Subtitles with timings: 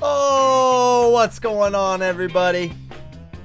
[0.00, 2.72] Oh, what's going on, everybody?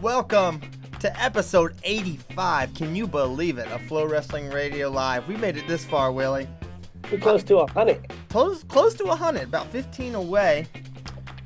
[0.04, 0.62] Welcome
[1.00, 2.76] to episode 85.
[2.76, 3.68] Can you believe it?
[3.72, 5.28] A Flow Wrestling Radio Live.
[5.28, 6.48] We made it this far, Willie.
[7.12, 8.08] We're close to a hundred.
[8.30, 10.68] Close, close to a 100, about 15 away.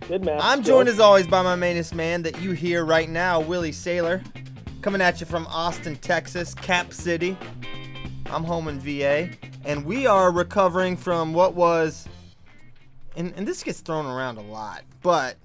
[0.09, 0.39] Good man.
[0.41, 4.21] I'm joined as always by my mainest man that you hear right now, Willie Saylor,
[4.81, 7.37] coming at you from Austin, Texas, Cap City.
[8.25, 9.29] I'm home in VA,
[9.63, 12.09] and we are recovering from what was,
[13.17, 15.35] and, and this gets thrown around a lot, but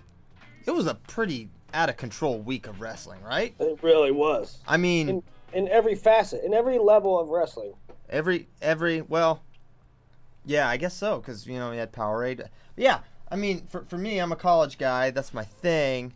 [0.67, 3.55] it was a pretty out of control week of wrestling, right?
[3.59, 4.59] It really was.
[4.69, 5.23] I mean, In,
[5.55, 7.73] in every facet, in every level of wrestling.
[8.09, 9.43] every every well,
[10.45, 12.47] yeah, I guess so, because you know we had Powerade.
[12.77, 15.11] Yeah, I mean, for for me, I'm a college guy.
[15.11, 16.13] That's my thing.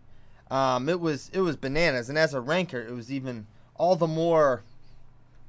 [0.51, 4.07] Um, it was it was bananas, and as a ranker, it was even all the
[4.07, 4.63] more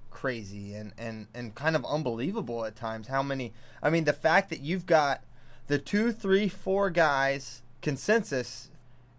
[0.09, 3.07] crazy and and and kind of unbelievable at times.
[3.07, 3.53] How many?
[3.83, 5.21] I mean, the fact that you've got
[5.67, 8.69] the two, three, four guys consensus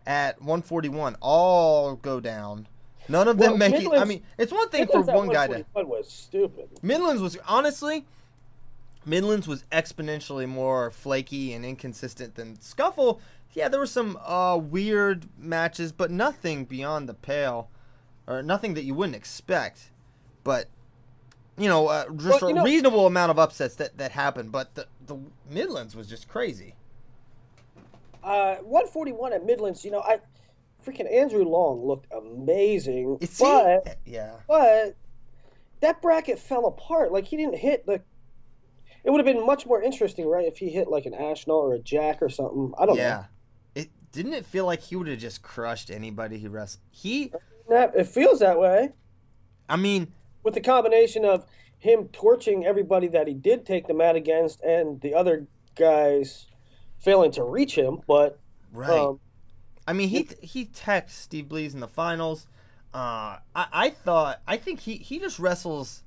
[0.06, 2.66] at 141 all go down.
[3.08, 3.92] None of them Well, make it.
[3.92, 5.52] I mean, it's one thing for Midland's at one guy to.
[5.72, 6.68] 141 was stupid.
[6.82, 8.04] Midlands was honestly,
[9.06, 13.20] Midlands was exponentially more flaky and inconsistent than Scuffle.
[13.54, 17.70] Yeah, there were some uh, weird matches, but nothing beyond the pale,
[18.26, 19.90] or nothing that you wouldn't expect.
[20.44, 20.68] But
[21.58, 24.52] you know, uh, just Well, you a know- reasonable amount of upsets that that happened.
[24.52, 25.18] But the the
[25.50, 26.74] Midlands was just crazy.
[28.22, 30.18] Uh, 141 at Midlands, you know, I
[30.84, 33.18] freaking Andrew Long looked amazing.
[33.20, 34.96] It's but yeah, but
[35.80, 37.12] that bracket fell apart.
[37.12, 38.02] Like he didn't hit the.
[39.04, 41.74] It would have been much more interesting, right, if he hit like an Ashnault or
[41.74, 42.72] a Jack or something.
[42.78, 43.02] I don't know.
[43.02, 43.24] yeah.
[43.74, 46.82] It didn't it feel like he would have just crushed anybody he wrestled.
[46.90, 47.32] He,
[47.70, 48.90] It feels that way
[49.68, 50.12] I mean,
[50.48, 51.44] with the combination of
[51.78, 56.46] him torching everybody that he did take the mat against, and the other guys
[56.96, 58.00] failing to reach him.
[58.08, 58.38] But
[58.72, 58.98] right.
[58.98, 59.20] um,
[59.86, 62.46] I mean, he he texted Steve Bleise in the finals.
[62.94, 66.02] Uh, I, I thought I think he, he just wrestles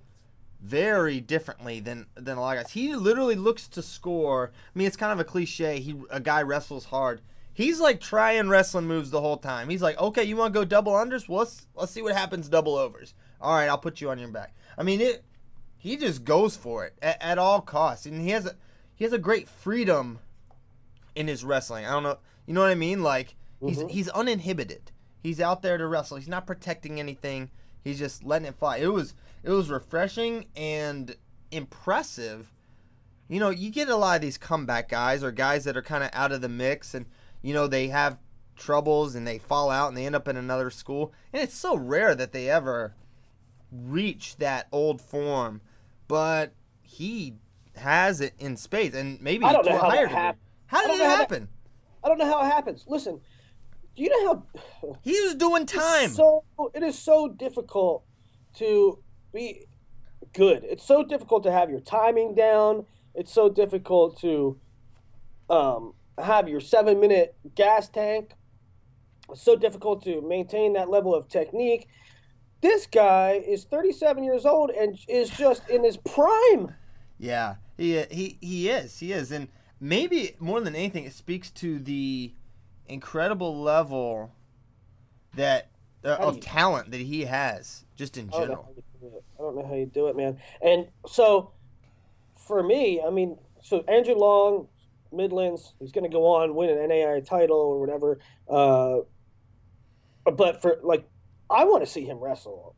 [0.59, 2.73] very differently than than a lot of guys.
[2.73, 4.51] He literally looks to score.
[4.73, 5.79] I mean, it's kind of a cliche.
[5.79, 7.21] He a guy wrestles hard.
[7.53, 9.69] He's like trying wrestling moves the whole time.
[9.69, 11.29] He's like, okay, you want to go double unders?
[11.29, 13.13] Well, let's let's see what happens double overs.
[13.41, 14.55] All right, I'll put you on your back.
[14.77, 15.23] I mean, it.
[15.77, 18.55] He just goes for it at, at all costs, and he has a
[18.95, 20.19] he has a great freedom
[21.15, 21.85] in his wrestling.
[21.85, 23.01] I don't know, you know what I mean?
[23.01, 23.87] Like he's mm-hmm.
[23.87, 24.91] he's uninhibited.
[25.23, 26.17] He's out there to wrestle.
[26.17, 27.49] He's not protecting anything.
[27.83, 28.77] He's just letting it fly.
[28.77, 31.15] It was it was refreshing and
[31.51, 32.51] impressive.
[33.27, 36.03] You know, you get a lot of these comeback guys or guys that are kind
[36.03, 37.05] of out of the mix and
[37.41, 38.19] you know they have
[38.55, 41.13] troubles and they fall out and they end up in another school.
[41.33, 42.93] And it's so rare that they ever
[43.71, 45.61] reach that old form.
[46.07, 47.35] But he
[47.77, 50.15] has it in space and maybe I don't know how that higher degree.
[50.17, 50.37] hap-
[50.67, 51.47] How did it how that- happen?
[52.03, 52.83] I don't know how it happens.
[52.87, 53.21] Listen,
[53.95, 54.45] do you know
[54.83, 56.09] how He was doing time.
[56.09, 56.43] so
[56.73, 58.03] it is so difficult
[58.55, 58.99] to
[59.33, 59.67] be
[60.33, 60.63] good.
[60.63, 62.85] It's so difficult to have your timing down.
[63.15, 64.59] It's so difficult to
[65.49, 68.31] um, have your seven minute gas tank.
[69.29, 71.87] It's so difficult to maintain that level of technique.
[72.61, 76.75] This guy is 37 years old and is just in his prime.
[77.17, 78.99] Yeah, he he he is.
[78.99, 79.47] He is, and
[79.79, 82.33] maybe more than anything, it speaks to the
[82.87, 84.31] incredible level
[85.35, 85.69] that
[86.03, 88.73] uh, of you- talent that he has, just in I don't, general.
[88.75, 89.07] do.
[89.39, 90.37] I don't know how you do it, man.
[90.61, 91.51] And so,
[92.37, 94.67] for me, I mean, so Andrew Long,
[95.11, 98.19] Midlands, he's going to go on win an NAI title or whatever.
[98.49, 98.99] Uh,
[100.31, 101.07] but for like,
[101.51, 102.75] I want to see him wrestle.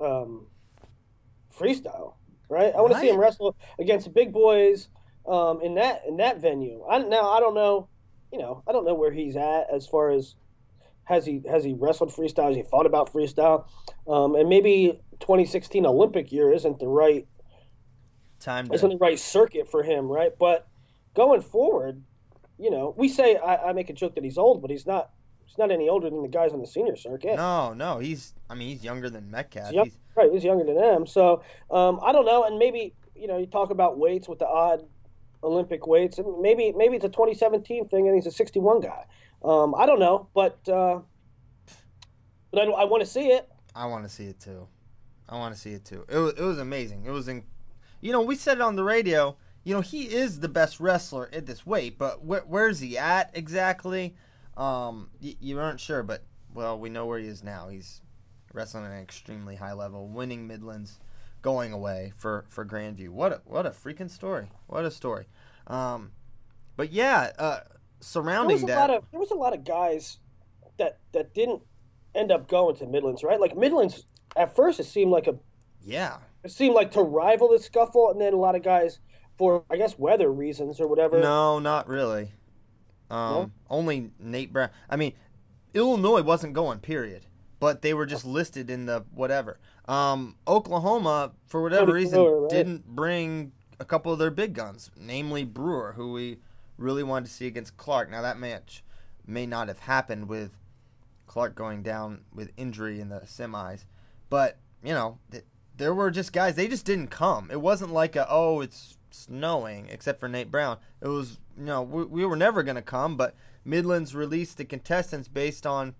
[0.00, 0.46] Um,
[1.58, 2.14] freestyle,
[2.48, 2.72] right?
[2.74, 4.88] I want to see him wrestle against big boys
[5.26, 6.84] um, in that in that venue.
[6.88, 7.88] I now I don't know,
[8.32, 10.36] you know, I don't know where he's at as far as
[11.04, 12.48] has he has he wrestled freestyle?
[12.48, 13.66] Has he thought about freestyle?
[14.06, 17.26] Um, and maybe 2016 Olympic year isn't the right
[18.40, 20.30] Time isn't the right circuit for him, right?
[20.38, 20.68] But
[21.14, 22.02] going forward,
[22.58, 25.10] you know, we say I, I make a joke that he's old, but he's not.
[25.48, 27.34] He's not any older than the guys on the senior circuit.
[27.36, 28.34] no, no, he's.
[28.50, 29.66] I mean, he's younger than Metcalf.
[29.68, 31.06] He's young- He's, right, he's younger than them.
[31.06, 34.46] So um, I don't know, and maybe you know, you talk about weights with the
[34.46, 34.84] odd
[35.42, 39.04] Olympic weights, and maybe maybe it's a 2017 thing, and he's a 61 guy.
[39.42, 41.00] Um, I don't know, but uh,
[42.52, 43.48] but I, I want to see it.
[43.74, 44.66] I want to see it too.
[45.28, 46.04] I want to see it too.
[46.08, 47.04] It was, it was amazing.
[47.06, 47.44] It was in,
[48.00, 49.36] you know, we said it on the radio.
[49.64, 53.30] You know, he is the best wrestler at this weight, but where, where's he at
[53.34, 54.14] exactly?
[54.58, 57.68] Um, y- you aren't sure, but well, we know where he is now.
[57.68, 58.02] He's
[58.52, 60.98] wrestling at an extremely high level, winning Midlands,
[61.42, 63.12] going away for for Grand View.
[63.12, 64.48] What a what a freaking story!
[64.66, 65.26] What a story!
[65.66, 66.10] Um,
[66.76, 69.64] but yeah, uh, There surrounding was a that, lot of there was a lot of
[69.64, 70.18] guys
[70.78, 71.62] that that didn't
[72.14, 73.40] end up going to Midlands, right?
[73.40, 74.04] Like Midlands
[74.36, 75.36] at first, it seemed like a
[75.84, 78.98] yeah, it seemed like to rival the scuffle, and then a lot of guys
[79.36, 81.20] for I guess weather reasons or whatever.
[81.20, 82.32] No, not really.
[83.10, 84.70] Um, Only Nate Brown.
[84.88, 85.12] I mean,
[85.74, 86.80] Illinois wasn't going.
[86.80, 87.26] Period.
[87.60, 89.58] But they were just listed in the whatever.
[89.88, 92.50] Um, Oklahoma, for whatever reason, Brewer, right?
[92.50, 96.38] didn't bring a couple of their big guns, namely Brewer, who we
[96.76, 98.10] really wanted to see against Clark.
[98.10, 98.84] Now that match
[99.26, 100.52] may not have happened with
[101.26, 103.84] Clark going down with injury in the semis,
[104.30, 105.44] but you know, th-
[105.76, 106.54] there were just guys.
[106.54, 107.50] They just didn't come.
[107.50, 110.78] It wasn't like a oh, it's snowing, except for Nate Brown.
[111.00, 113.34] It was you know we, we were never gonna come, but
[113.64, 115.94] Midlands released the contestants based on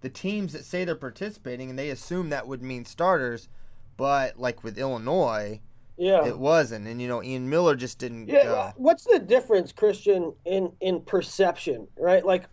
[0.00, 3.48] the teams that say they're participating, and they assume that would mean starters.
[3.96, 5.60] But like with Illinois,
[5.96, 6.26] Yeah.
[6.26, 8.72] it wasn't, and you know Ian Miller just didn't Yeah, go.
[8.76, 12.24] what's the difference, Christian, in in perception, right?
[12.24, 12.44] Like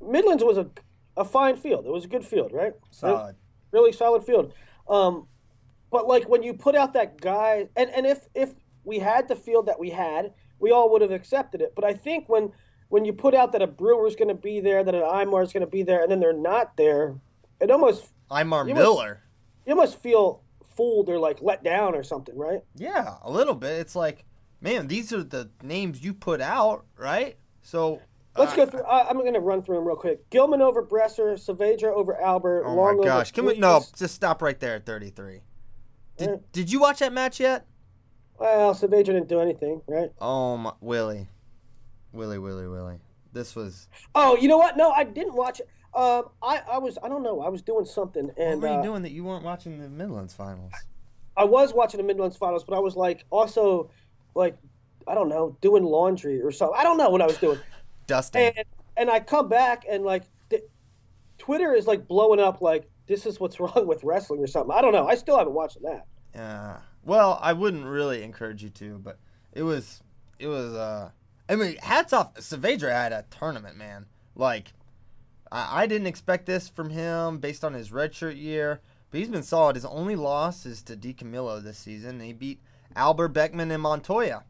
[0.00, 0.68] Midlands was a
[1.16, 1.84] a fine field.
[1.86, 2.72] It was a good field, right?
[2.90, 3.36] Solid.
[3.72, 4.52] Really solid field.
[4.88, 5.26] Um,
[5.90, 8.54] but like when you put out that guy, and and if if
[8.84, 11.72] we had the field that we had, we all would have accepted it.
[11.74, 12.52] But I think when
[12.88, 15.52] when you put out that a Brewer's going to be there, that an Imar is
[15.52, 17.16] going to be there, and then they're not there,
[17.60, 19.20] it almost Imar You must- Miller.
[19.66, 20.42] you almost feel
[20.76, 22.60] fooled or like let down or something, right?
[22.76, 23.72] Yeah, a little bit.
[23.80, 24.24] It's like,
[24.60, 27.36] man, these are the names you put out, right?
[27.62, 28.00] So
[28.36, 28.82] Let's uh, go through.
[28.82, 30.28] I, I'm going to run through them real quick.
[30.30, 32.64] Gilman over Bresser, Saavedra over Albert.
[32.66, 33.30] Oh Long my gosh!
[33.32, 33.82] Can we no?
[33.96, 35.42] Just stop right there at 33.
[36.16, 36.36] Did, Eh.
[36.52, 37.66] did you watch that match yet?
[38.40, 40.10] Well, Saavedra didn't do anything, right?
[40.18, 41.28] Oh my, Willie,
[42.12, 42.98] Willie, Willie, Willie.
[43.34, 43.86] This was.
[44.14, 44.78] Oh, you know what?
[44.78, 45.68] No, I didn't watch it.
[45.94, 48.74] Um, I, I was, I don't know, I was doing something, What and were you
[48.74, 50.72] uh, doing that you weren't watching the Midlands finals?
[51.36, 53.90] I was watching the Midlands finals, but I was like, also,
[54.34, 54.56] like,
[55.08, 56.76] I don't know, doing laundry or something.
[56.78, 57.58] I don't know what I was doing,
[58.06, 58.52] Dusting.
[58.56, 58.64] and
[58.96, 60.62] and I come back and like, the,
[61.38, 64.74] Twitter is like blowing up, like this is what's wrong with wrestling or something.
[64.74, 65.08] I don't know.
[65.08, 66.06] I still haven't watched that.
[66.40, 69.18] Uh, well, I wouldn't really encourage you to, but
[69.52, 70.02] it was
[70.38, 71.10] it was uh
[71.48, 74.06] I mean, hats off Saavedra had a tournament, man.
[74.34, 74.72] Like
[75.50, 78.80] I, I didn't expect this from him based on his redshirt year,
[79.10, 79.76] but he's been solid.
[79.76, 82.20] His only loss is to DiCamillo this season.
[82.20, 82.60] He beat
[82.94, 84.44] Albert Beckman and Montoya,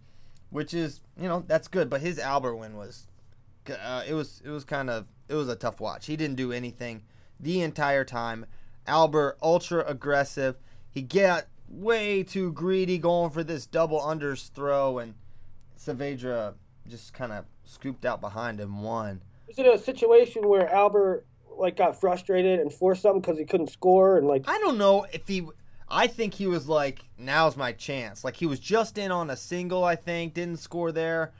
[0.50, 3.06] which is, you know, that's good, but his Albert win was
[3.68, 6.06] uh, it was it was kind of it was a tough watch.
[6.06, 7.02] He didn't do anything
[7.38, 8.46] the entire time.
[8.86, 10.56] Albert ultra aggressive.
[10.90, 15.14] He got way too greedy going for this double unders throw, and
[15.78, 16.54] Saavedra
[16.88, 18.82] just kind of scooped out behind him.
[18.82, 19.22] Won.
[19.46, 23.70] Was it a situation where Albert like got frustrated and forced something because he couldn't
[23.70, 25.46] score and like I don't know if he.
[25.92, 29.36] I think he was like, "Now's my chance." Like he was just in on a
[29.36, 29.84] single.
[29.84, 31.32] I think didn't score there,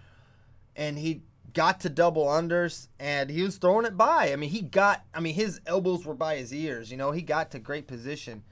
[0.75, 1.23] and he
[1.53, 4.33] got to double unders, and he was throwing it by.
[4.33, 5.05] I mean, he got.
[5.15, 6.91] I mean, his elbows were by his ears.
[6.91, 8.43] You know, he got to great position,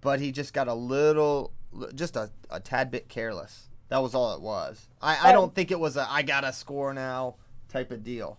[0.00, 1.52] but he just got a little,
[1.94, 3.68] just a, a tad bit careless.
[3.88, 4.88] That was all it was.
[5.00, 7.36] I, I don't think it was a I gotta score now
[7.68, 8.38] type of deal.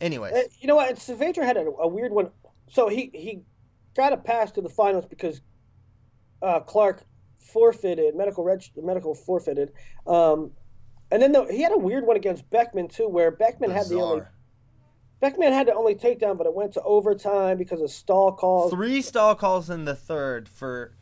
[0.00, 0.94] Anyways, Uh, you know what?
[0.96, 2.30] Saavedra had a, a weird one.
[2.70, 3.42] So he he
[3.96, 5.40] got a pass to the finals because
[6.40, 7.02] uh, Clark
[7.38, 9.72] forfeited medical reg, medical forfeited,
[10.06, 10.52] um,
[11.10, 13.96] and then the, he had a weird one against Beckman too, where Beckman had the
[13.96, 14.32] only bizarre.
[15.20, 18.70] Beckman had the only takedown, but it went to overtime because of stall calls.
[18.72, 20.92] Three stall calls in the third for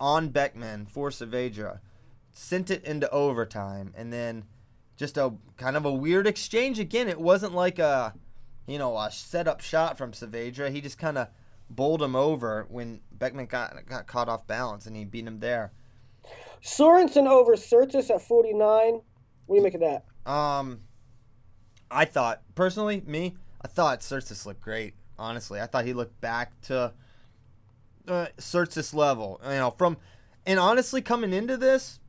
[0.00, 1.80] on Beckman for Saavedra.
[2.32, 4.44] Sent it into overtime, and then
[4.96, 7.08] just a kind of a weird exchange again.
[7.08, 8.14] It wasn't like a,
[8.66, 10.70] you know, a set up shot from Saavedra.
[10.70, 11.28] He just kind of
[11.68, 15.72] bowled him over when Beckman got got caught off balance and he beat him there.
[16.62, 19.00] Sorensen over Tsirtsis at 49.
[19.46, 20.04] What do you make of that?
[20.30, 20.82] Um,
[21.90, 24.94] I thought personally, me, I thought Tsirtsis looked great.
[25.18, 26.92] Honestly, I thought he looked back to
[28.08, 29.40] uh, Tsirtsis level.
[29.44, 29.96] You know, from
[30.46, 32.00] and honestly, coming into this,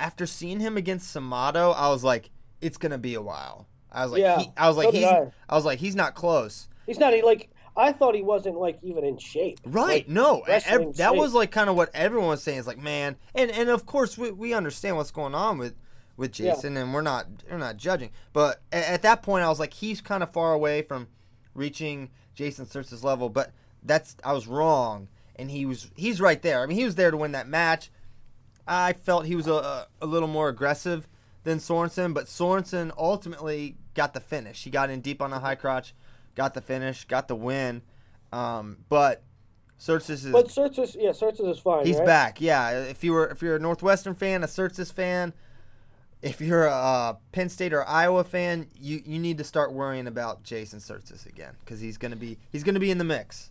[0.00, 2.30] after seeing him against Samato, I was like,
[2.60, 3.66] it's gonna be a while.
[3.92, 5.32] I was like, Yeah, he, I was like, so he's, I.
[5.48, 6.68] I was like, he's not close.
[6.86, 9.60] He's not he, like I thought he wasn't like even in shape.
[9.64, 10.06] Right.
[10.06, 10.40] Like, no.
[10.42, 11.16] ev- that shape.
[11.16, 12.58] was like kind of what everyone was saying.
[12.58, 15.74] It's like, man, and and of course we, we understand what's going on with
[16.16, 16.54] with Yeah.
[16.54, 18.10] Jason, and we're not we're not judging.
[18.32, 21.08] But at, at that point, I was like, he's kind of far away from
[21.54, 23.28] reaching Jason Surtz's level.
[23.28, 23.52] But
[23.82, 26.62] that's I was wrong, and he was he's right there.
[26.62, 27.90] I mean, he was there to win that match.
[28.66, 31.06] I felt he was a, a little more aggressive
[31.42, 34.64] than Sorensen, but Sorensen ultimately got the finish.
[34.64, 35.94] He got in deep on the high crotch,
[36.34, 37.82] got the finish, got the win.
[38.32, 39.22] Um, but
[39.78, 41.84] Tsirtsis is But Tsirtsis, yeah, Tsirtsis is fine.
[41.84, 42.06] he's right?
[42.06, 42.40] back.
[42.40, 45.34] Yeah, if you were if you're a Northwestern fan, a Tsirtsis fan,
[46.24, 50.06] if you're a uh, Penn State or Iowa fan, you, you need to start worrying
[50.06, 53.50] about Jason Tsirtsis again because he's gonna be he's gonna be in the mix.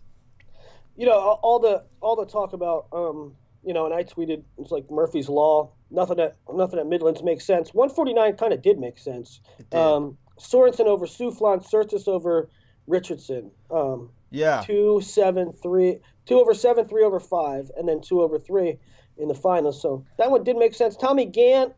[0.96, 4.70] you know all- the all the talk about um you know and i tweeted it's
[4.70, 7.72] like murphy's law nothing at nothing at midlands makes sense.
[7.72, 9.40] 149 kind of did make sense.
[9.70, 9.74] Did.
[9.78, 12.50] um sorensen over Souflon, Tsirtsis over
[12.86, 13.50] richardson.
[13.70, 18.38] Um Yeah, two seven three two over seven three over five and then two over
[18.38, 18.78] three
[19.16, 20.96] in the finals so that one did make sense.
[20.96, 21.72] Tommy gant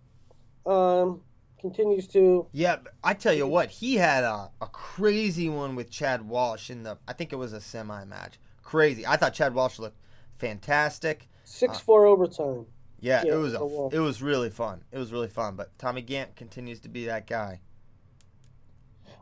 [0.67, 1.21] um
[1.61, 6.29] continues to Yeah, I tell you what, he had a, a crazy one with Chad
[6.29, 8.39] Walsh in the I think it was a semi match.
[8.63, 9.07] Crazy.
[9.07, 9.99] I thought Chad Walsh looked
[10.39, 11.29] fantastic.
[11.45, 12.67] six four overtime
[13.01, 13.59] Yeah, Yeah, it was a,
[13.93, 14.83] it was really fun.
[14.93, 15.57] It was really fun.
[15.57, 17.61] But Tommy Gant continues to be that guy.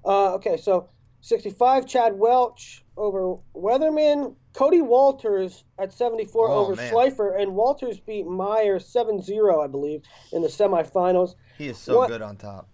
[0.04, 0.88] Uh, okay, so
[1.24, 4.34] 65, Chad Welch over Weatherman.
[4.52, 6.92] Cody Walters at 74 Oh, over man.
[6.92, 7.40] Schleifer.
[7.40, 10.02] And Walters beat Meyer 7 0, I believe,
[10.34, 11.34] in the semifinals.
[11.56, 12.68] He is so What- good on top.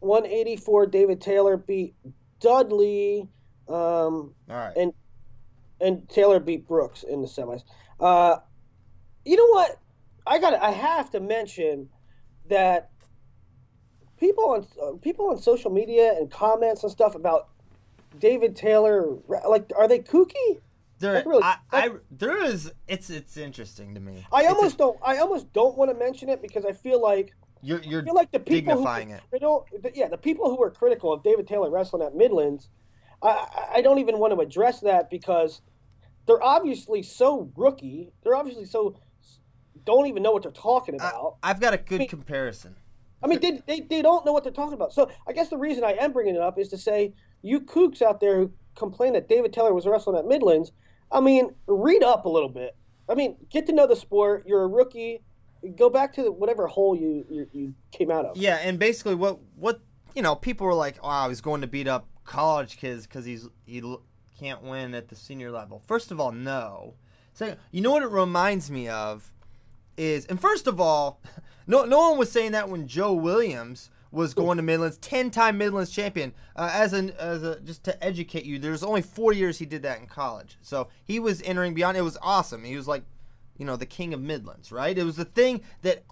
[0.00, 1.94] 184, David Taylor beat
[2.40, 3.28] Dudley.
[3.68, 4.72] Um, All right.
[4.74, 4.94] and
[5.78, 7.62] and Taylor beat Brooks in the semis.
[8.00, 8.38] Uh,
[9.26, 9.78] you know what?
[10.26, 10.54] I got.
[10.54, 11.90] I have to mention
[12.48, 12.90] that
[14.16, 17.48] people on uh, people on social media and comments and stuff about
[18.18, 19.06] David Taylor,
[19.48, 20.60] like, are they kooky?
[20.98, 22.70] There, Like, really, I, I, there is.
[22.86, 24.24] It's it's interesting to me.
[24.32, 24.98] I It's a- almost don't.
[25.04, 28.14] I almost don't want to mention it because I feel like you're you're I feel
[28.14, 29.20] like the people dignifying who it.
[29.22, 32.68] were critical, yeah, the people who were critical of David Taylor wrestling at Midlands,
[33.20, 35.60] I, I- I don't even want to address that because
[36.26, 38.12] they're obviously so rookie.
[38.22, 38.94] They're obviously so
[39.84, 41.36] don't even know what they're talking about.
[41.42, 42.76] I've got a good mean- comparison.
[43.24, 44.92] I mean, they, they, they don't know what they're talking about.
[44.92, 48.00] So I guess the reason I am bringing it up is to say, you kooks
[48.00, 50.72] out there who complain that David Taylor was wrestling at Midlands,
[51.10, 52.74] I mean, read up a little bit.
[53.08, 54.44] I mean, get to know the sport.
[54.46, 55.22] You're a rookie.
[55.76, 58.36] Go back to whatever hole you, you, you came out of.
[58.36, 59.80] Yeah, and basically what what
[60.14, 63.48] you know, people were like, "Oh, he's going to beat up college kids because he's
[63.64, 63.82] he
[64.38, 66.94] can't win at the senior level." First of all, no.
[67.34, 69.32] Second, you know what it reminds me of
[69.96, 71.20] is, and first of all,
[71.66, 75.90] no no one was saying that when Joe Williams was going to Midlands, ten-time Midlands
[75.90, 76.32] champion.
[76.54, 79.82] Uh, as an as a just to educate you, there's only four years he did
[79.82, 81.96] that in college, so he was entering beyond.
[81.96, 82.62] It was awesome.
[82.62, 83.02] He was like,
[83.58, 84.96] you know, the king of Midlands, right?
[84.96, 86.04] It was the thing that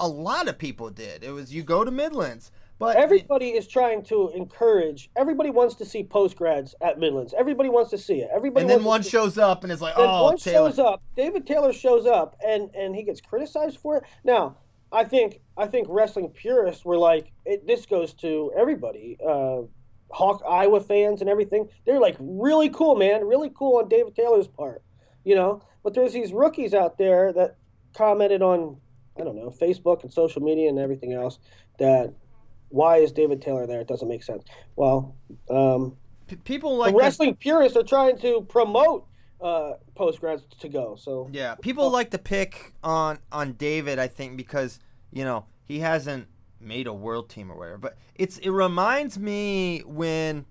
[0.00, 1.22] a lot of people did.
[1.22, 5.08] It was you go to Midlands, but Everybody is trying to encourage.
[5.16, 7.32] Everybody wants to see post grads at Midlands.
[7.38, 8.30] Everybody wants to see it.
[8.34, 8.62] Everybody.
[8.62, 11.02] and then one shows up and is like, "Oh, one Taylor." shows up.
[11.16, 14.04] David Taylor shows up, and and he gets criticized for it.
[14.24, 14.56] Now,
[14.94, 19.18] I think I think wrestling purists were like, it, this goes to everybody.
[19.20, 19.62] Uh,
[20.10, 21.68] Hawk Iowa fans and everything.
[21.84, 23.26] They're like, really cool, man.
[23.26, 24.82] Really cool on David Taylor's part,
[25.24, 25.62] you know.
[25.82, 27.56] But there's these rookies out there that
[27.96, 28.76] commented on,
[29.18, 31.38] I don't know, Facebook and social media and everything else
[31.78, 32.14] that.
[32.70, 33.80] Why is David Taylor there?
[33.80, 34.42] It doesn't make sense.
[34.74, 35.14] Well,
[35.48, 35.96] um,
[36.42, 39.06] people like wrestling purists are trying to promote
[39.44, 40.96] uh, post grads to go.
[40.96, 43.98] So Yeah, people like to pick on on David.
[43.98, 44.80] I think because
[45.12, 46.26] you know he hasn't
[46.60, 47.78] made a world team or whatever.
[47.78, 50.46] But it's it reminds me when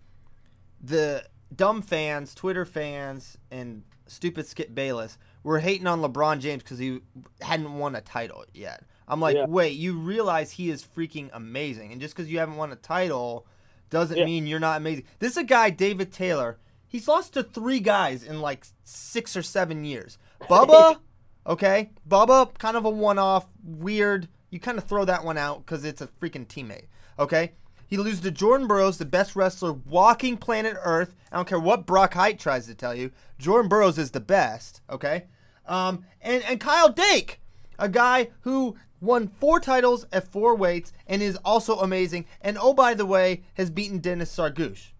[0.82, 6.78] the dumb fans, Twitter fans, and stupid Skip Bayless were hating on LeBron James because
[6.80, 7.00] he
[7.42, 8.84] hadn't won a title yet.
[9.08, 9.46] I'm like, Yeah.
[9.48, 13.46] wait, you realize he is freaking amazing, and just because you haven't won a title
[13.90, 14.26] doesn't Yeah.
[14.26, 15.06] mean you're not amazing.
[15.20, 16.58] This is a guy, David Taylor.
[16.94, 20.20] He's lost to three guys in like six or seven years.
[20.42, 20.98] Bubba,
[21.48, 24.28] okay, Bubba, kind of a one-off, weird.
[24.52, 26.86] You kind of throw that one out because it's a freaking teammate.
[27.18, 27.54] Okay,
[27.88, 31.16] He loses to Jordan Burroughs, the best wrestler walking planet Earth.
[31.32, 33.10] I don't care what Brock Height tries to tell you.
[33.40, 34.82] Jordan Burroughs is the best.
[34.88, 35.26] Okay,
[35.66, 37.42] um, and and Kyle Dake,
[37.80, 42.26] a guy who won four titles at four weights and is also amazing.
[42.40, 44.93] And oh by the way, has beaten Dennis Tsargush.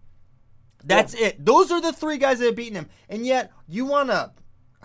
[0.84, 1.28] That's yeah.
[1.28, 1.44] it.
[1.44, 2.88] Those are the three guys that have beaten him.
[3.08, 4.32] And yet you want to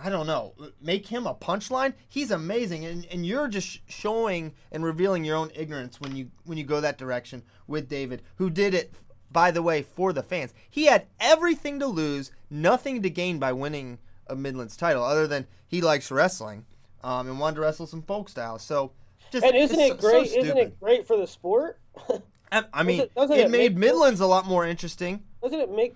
[0.02, 1.92] I don't know, make him a punchline.
[2.08, 6.56] He's amazing, and, and you're just showing and revealing your own ignorance when you when
[6.56, 8.94] you go that direction with David, who did it,
[9.30, 10.54] by the way, for the fans.
[10.70, 15.46] He had everything to lose, nothing to gain by winning a Midlands title, other than
[15.66, 16.64] he likes wrestling,
[17.04, 18.58] um, and wanted to wrestle some folk style.
[18.58, 18.92] So,
[19.30, 20.30] just and isn't it great?
[20.30, 21.78] So isn't it great for the sport?
[22.52, 25.22] I, mean, doesn't, doesn't it, it, made Midlands a lot more interesting.
[25.42, 25.94] Doesn't it make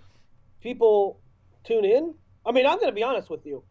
[0.63, 1.21] people
[1.65, 2.15] tune in?
[2.47, 3.65] I mean, I'm going to be honest with you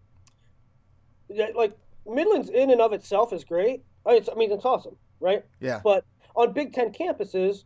[1.56, 1.78] like
[2.08, 3.84] Midlands in and of itself is great.
[4.06, 5.46] It's, I mean, it's awesome, right?
[5.60, 5.82] Yeah.
[5.84, 7.64] But on Big Ten campuses,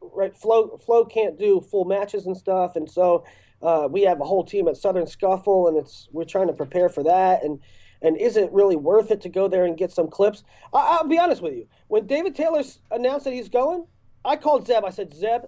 [0.00, 3.24] right, Flow Flow can't do full matches and stuff, and so
[3.62, 6.88] uh, we have a whole team at Southern Scuffle, and it's we're trying to prepare
[6.88, 7.44] for that.
[7.44, 7.60] And
[8.02, 10.42] and is it really worth it to go there and get some clips?
[10.72, 11.68] I, will be honest with you.
[11.88, 13.86] When David Taylor announced that he's going,
[14.24, 14.84] I called Zeb.
[14.84, 15.42] I said, Zeb,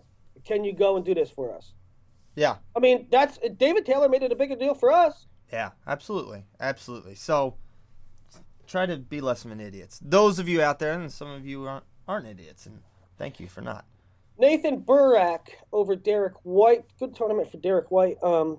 [0.45, 1.75] can you go and do this for us?
[2.35, 2.57] Yeah.
[2.77, 5.27] I mean, that's David Taylor made it a bigger deal for us.
[5.53, 7.15] Yeah, absolutely, absolutely.
[7.17, 7.57] So
[8.67, 9.99] try to be less of an idiot.
[10.01, 12.83] Those of you out there, and some of you aren't, aren't idiots, and
[13.19, 13.85] thank you for not.
[14.39, 16.85] Nathan Burak over Derek White.
[16.99, 18.17] Good tournament for Derek White.
[18.23, 18.59] Um,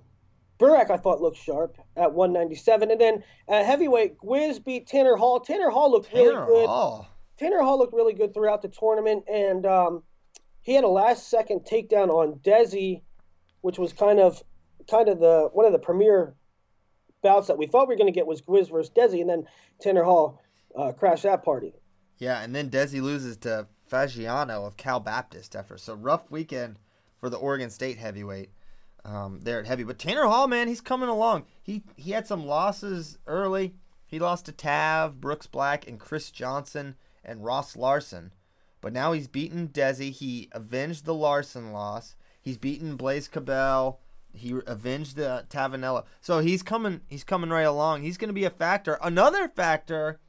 [0.59, 2.91] Burak, I thought, looked sharp at 197.
[2.91, 5.39] And then at heavyweight, Gwiz beat Tanner Hall.
[5.39, 6.67] Tanner Hall looked Tanner really good.
[6.67, 7.09] Hall.
[7.39, 9.23] Tanner Hall looked really good throughout the tournament.
[9.27, 10.03] And um,
[10.61, 13.01] he had a last second takedown on Dhesi,
[13.61, 14.43] which was kind of
[14.89, 16.35] kind of the one of the premier
[17.21, 19.45] bouts that we thought we were going to get was Gwiz versus Dhesi, and then
[19.79, 20.41] Tanner Hall
[20.75, 21.73] uh, crashed that party.
[22.17, 26.77] Yeah, and then Dhesi loses to Fagiano of Cal Baptist after so rough weekend
[27.19, 28.49] for the Oregon State heavyweight
[29.03, 29.83] um, there at heavy.
[29.83, 31.45] But Tanner Hall, man, he's coming along.
[31.61, 33.75] He he had some losses early.
[34.05, 38.33] He lost to Tav, Brooks Black, and Chris Johnson and Ross Larson.
[38.81, 40.11] But now he's beaten Dhesi.
[40.11, 42.15] He avenged the Larson loss.
[42.41, 43.99] He's beaten Blaise Cabell.
[44.33, 46.05] He avenged the Tavanello.
[46.19, 47.01] So he's coming.
[47.07, 48.01] He's coming right along.
[48.01, 48.97] He's going to be a factor.
[49.01, 50.19] Another factor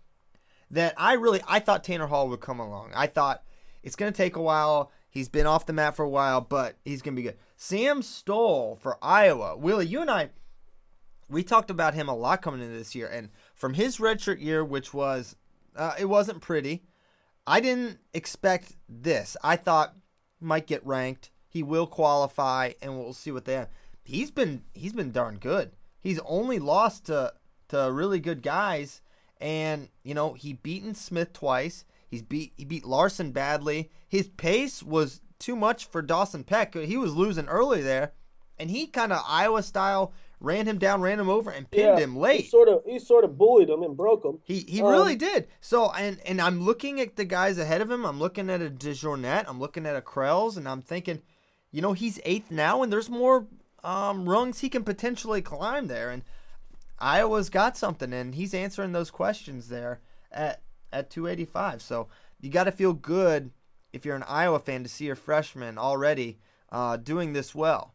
[0.70, 2.92] that I really I thought Tanner Hall would come along.
[2.94, 3.42] I thought
[3.82, 4.90] it's going to take a while.
[5.08, 7.36] He's been off the mat for a while, but he's going to be good.
[7.56, 9.56] Sam Stoll for Iowa.
[9.56, 10.30] Willie, you and I,
[11.28, 14.64] we talked about him a lot coming into this year, and from his redshirt year,
[14.64, 15.36] which was
[15.76, 16.82] uh, it wasn't pretty.
[17.46, 19.36] I didn't expect this.
[19.42, 19.96] I thought
[20.40, 21.30] might get ranked.
[21.48, 23.68] He will qualify, and we'll see what they have
[24.04, 25.72] he's been he's been darn good.
[26.00, 27.32] He's only lost to
[27.68, 29.00] to really good guys,
[29.40, 31.84] and you know he beaten Smith twice.
[32.08, 33.90] He's beat he beat Larson badly.
[34.08, 36.74] His pace was too much for Dawson Peck.
[36.74, 38.12] He was losing early there,
[38.58, 42.04] and he kind of Iowa style ran him down, ran him over, and pinned yeah,
[42.04, 42.42] him late.
[42.42, 44.40] He sort of he sort of bullied him and broke him.
[44.44, 45.48] He he um, really did.
[45.60, 48.04] So and and I'm looking at the guys ahead of him.
[48.04, 49.44] I'm looking at a DeJournette.
[49.48, 51.22] I'm looking at a Kroells, and I'm thinking,
[51.70, 53.46] you know, he's eighth now, and there's more
[53.84, 56.10] um, rungs he can potentially climb there.
[56.10, 56.24] And
[56.98, 60.00] Iowa's got something, and he's answering those questions there
[60.30, 60.60] at
[60.92, 61.80] at 285.
[61.80, 62.08] So
[62.40, 63.50] you got to feel good
[63.92, 66.38] if you're an Iowa fan to see your freshman already
[66.70, 67.94] uh, doing this well.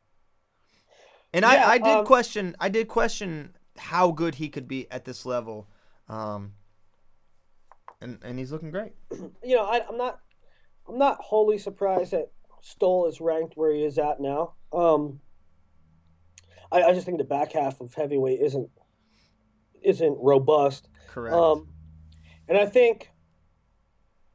[1.37, 4.89] And yeah, I, I did um, question I did question how good he could be
[4.89, 5.67] at this level.
[6.09, 6.53] Um,
[8.01, 8.93] and and he's looking great.
[9.43, 10.19] You know, I, am not
[10.89, 14.53] I'm not wholly surprised that Stoll is ranked where he is at now.
[14.73, 15.19] Um,
[16.71, 18.71] I, I just think the back half of heavyweight isn't
[19.83, 20.89] isn't robust.
[21.07, 21.35] Correct.
[21.35, 21.67] Um,
[22.47, 23.11] and I think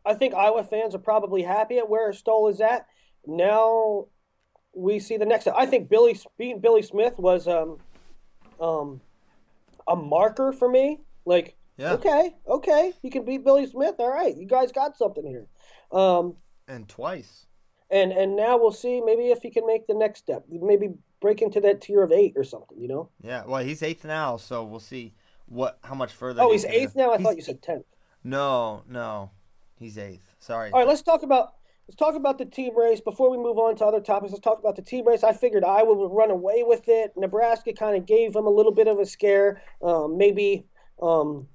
[0.06, 2.86] I think Iowa fans are probably happy at where Stoll is at.
[3.26, 4.06] Now
[4.74, 5.46] we see the next.
[5.48, 7.78] I think Billy beating Billy Smith was um,
[8.60, 9.00] um,
[9.86, 11.00] a marker for me.
[11.24, 11.92] Like, yeah.
[11.92, 13.96] okay, okay, you can beat Billy Smith.
[13.98, 15.46] All right, you guys got something here.
[15.90, 17.46] Um, and twice.
[17.90, 20.44] And and now we'll see maybe if he can make the next step.
[20.48, 23.08] Maybe break into that tier of eight or something, you know?
[23.22, 25.14] Yeah, well, he's eighth now, so we'll see
[25.46, 26.42] what how much further.
[26.42, 27.12] Oh, he's, he's eighth now.
[27.12, 27.86] I thought you said tenth.
[28.22, 29.30] No, no,
[29.78, 30.34] he's eighth.
[30.38, 30.70] Sorry.
[30.70, 31.54] All right, let's talk about
[31.92, 34.32] let's talk about the team race before we move on to other topics.
[34.32, 35.22] Let's talk about the team race.
[35.22, 37.12] I figured Iowa would run away with it.
[37.16, 39.60] Nebraska kind of gave them a little bit of a scare.
[39.82, 40.66] Um, maybe.
[41.02, 41.48] Um,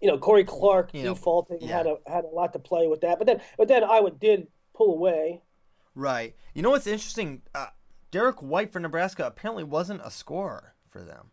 [0.00, 1.76] you know, Cory Clark you know, defaulting yeah.
[1.76, 4.46] had a had a lot to play with that, but then but then Iowa did
[4.74, 5.42] pull away.
[5.94, 6.34] Right.
[6.54, 7.42] You know what's interesting?
[7.54, 7.66] Uh,
[8.10, 11.32] Derek White for Nebraska apparently wasn't a scorer for them.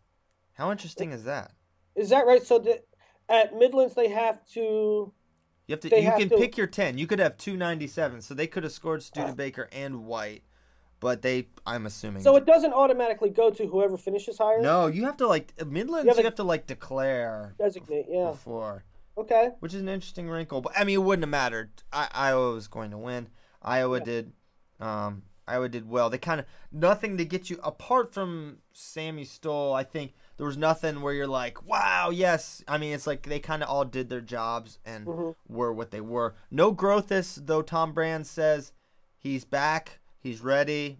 [0.55, 1.53] How interesting is that?
[1.95, 2.43] Is that right?
[2.43, 2.81] So the,
[3.29, 5.13] at Midlands they have to
[5.67, 5.89] You have to.
[5.89, 6.97] They you have can to- pick your ten.
[6.97, 10.43] You could have two ninety seven, so they could have scored Studebaker and White,
[11.01, 11.47] but they.
[11.65, 12.23] I'm assuming.
[12.23, 14.61] So it doesn't automatically go to whoever finishes higher.
[14.61, 16.05] no, you have to like Midlands.
[16.05, 18.05] You You have have, to like declare Designate.
[18.09, 18.31] Yeah.
[18.31, 18.85] before,
[19.17, 19.49] Okay.
[19.59, 20.61] which is an interesting wrinkle.
[20.61, 21.69] But I mean, it wouldn't have mattered.
[21.91, 23.27] I, Iowa was going to win.
[23.61, 24.31] Iowa did.
[24.79, 26.09] Um, Iowa did well.
[26.09, 29.73] They kind of nothing to get you apart from Sammy Stoll.
[29.73, 32.63] I think there was nothing where you're like, wow, yes.
[32.67, 35.53] I mean, it's like they kind of all did their jobs and mm-hmm.
[35.53, 36.35] were what they were.
[36.51, 37.63] No Grothus, though.
[37.63, 38.71] Tom Brands says
[39.17, 40.99] he's back, he's ready,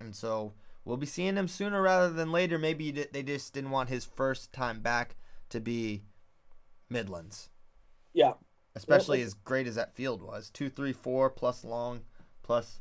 [0.00, 2.58] and so we'll be seeing him sooner rather than later.
[2.58, 5.16] Maybe they just didn't want his first time back
[5.50, 6.02] to be
[6.88, 7.50] Midlands
[8.14, 8.32] Yeah.
[8.74, 10.50] especially as great as that field was.
[10.50, 12.02] Two, three, four plus Long,
[12.42, 12.80] plus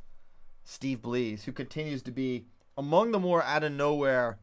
[0.64, 2.46] Steve Bleise, who continues to be
[2.78, 4.40] among the more out of nowhere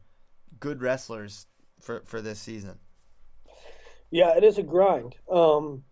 [0.59, 1.47] good wrestlers
[1.79, 2.79] for for this season.
[4.09, 5.15] Yeah, it is a grind.
[5.29, 5.83] Um,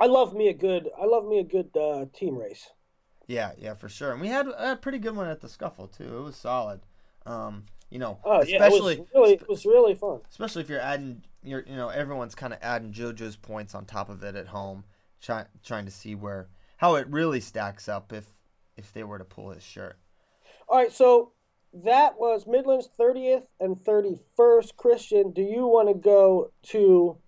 [0.00, 0.88] I love me a good.
[1.00, 2.70] I love me a good uh, team race.
[3.26, 4.12] Yeah, yeah, for sure.
[4.12, 6.18] And we had a pretty good one at the scuffle too.
[6.18, 6.80] It was solid.
[7.26, 10.20] Um, you know, Oh especially yeah, it was really, it was really fun.
[10.30, 14.08] especially if you're adding you're you know everyone's kind of adding JoJo's points on top
[14.08, 14.84] of it at home,
[15.20, 18.26] try, trying to see where how it really stacks up if
[18.76, 19.98] if they were to pull his shirt.
[20.68, 21.32] All right, so
[21.82, 24.76] that was Midland's 30th and 31st.
[24.76, 27.18] Christian, do you want to go to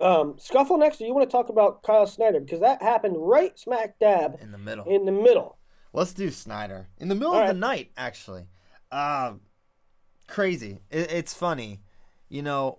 [0.00, 2.40] um, Scuffle next, or you want to talk about Kyle Snyder?
[2.40, 4.84] Because that happened right smack dab in the middle.
[4.84, 5.58] in the middle.
[5.92, 7.90] Let's do Snyder in the middle All of the night.
[7.96, 8.46] Actually,
[8.90, 9.34] uh,
[10.26, 10.80] crazy.
[10.90, 11.80] It, it's funny,
[12.28, 12.78] you know.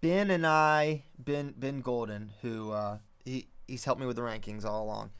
[0.00, 4.64] Ben and I, Ben Ben Golden, who uh, he he's helped me with the rankings
[4.64, 5.10] all along.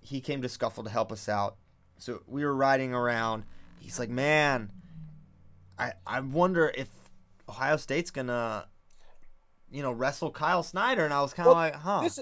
[0.00, 1.56] He came to Scuffle to help us out.
[1.98, 3.44] So we were riding around.
[3.84, 4.70] He's like, "Man,
[5.78, 6.88] I I wonder if
[7.48, 8.66] Ohio State's gonna,
[9.70, 12.18] you know, wrestle Kyle Snyder." And I was kind of Well, like, "Huh." This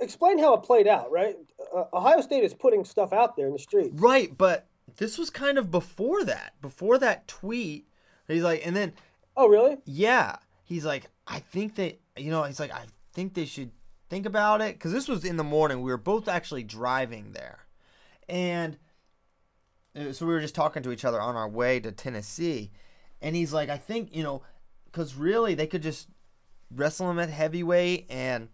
[0.00, 1.36] explain how it played out, right?
[1.74, 3.90] Uh, Ohio State is putting stuff out there in the street.
[3.94, 6.54] Right, but this was kind of before that.
[6.60, 7.86] Before that tweet,
[8.26, 8.94] he's like, and then
[9.36, 9.76] Oh, really?
[9.84, 13.70] yeah, he's like, I think that you know, he's like, I think they should
[14.08, 15.82] think about it because this was in the morning.
[15.82, 17.66] We were both actually driving there,
[18.28, 18.78] and uh,
[20.12, 22.70] so we were just talking to each other on our way to Tennessee,
[23.20, 24.42] and he's like, I think you know,
[24.86, 26.08] because really they could just
[26.74, 28.48] wrestle him at heavyweight and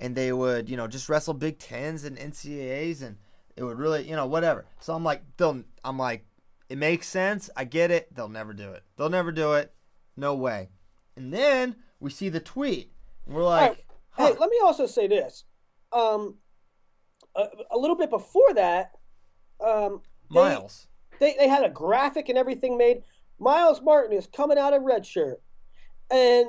[0.00, 3.16] and they would you know just wrestle Big Tens and NCAA's and
[3.56, 4.66] it would really you know whatever.
[4.80, 6.26] So I'm like, they'll I'm like,
[6.68, 7.50] it makes sense.
[7.56, 8.14] I get it.
[8.14, 8.82] They'll never do it.
[8.96, 9.72] They'll never do it.
[10.16, 10.70] No way.
[11.16, 12.92] And then we see the tweet.
[13.26, 13.84] We're like, right.
[14.10, 15.44] huh, Hey, let me also say this.
[15.92, 16.36] Um,
[17.34, 18.92] a, a little bit before that,
[19.64, 20.88] um, Miles.
[21.20, 23.02] they, they had a graphic and everything made.
[23.38, 25.42] Miles Martin is coming out of red shirt.
[26.10, 26.48] And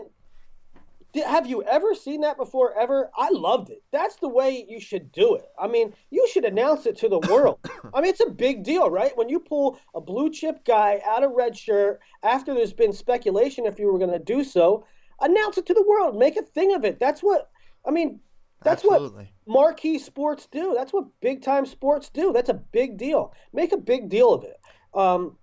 [1.26, 2.78] have you ever seen that before?
[2.78, 3.10] Ever?
[3.18, 3.84] I loved it.
[3.92, 5.46] That's the way you should do it.
[5.58, 7.60] I mean, you should announce it to the world.
[7.94, 9.16] I mean, it's a big deal, right?
[9.16, 13.66] When you pull a blue chip guy out of red shirt after there's been speculation
[13.66, 14.86] if you were going to do so,
[15.22, 16.18] announce it to the world.
[16.18, 17.00] Make a thing of it.
[17.00, 17.50] That's what,
[17.86, 18.20] I mean,
[18.64, 19.32] that's Absolutely.
[19.46, 20.74] what marquee sports do.
[20.76, 22.34] That's what big time sports do.
[22.34, 23.34] That's a big deal.
[23.54, 24.60] Make a big deal of it.
[24.94, 25.38] Um,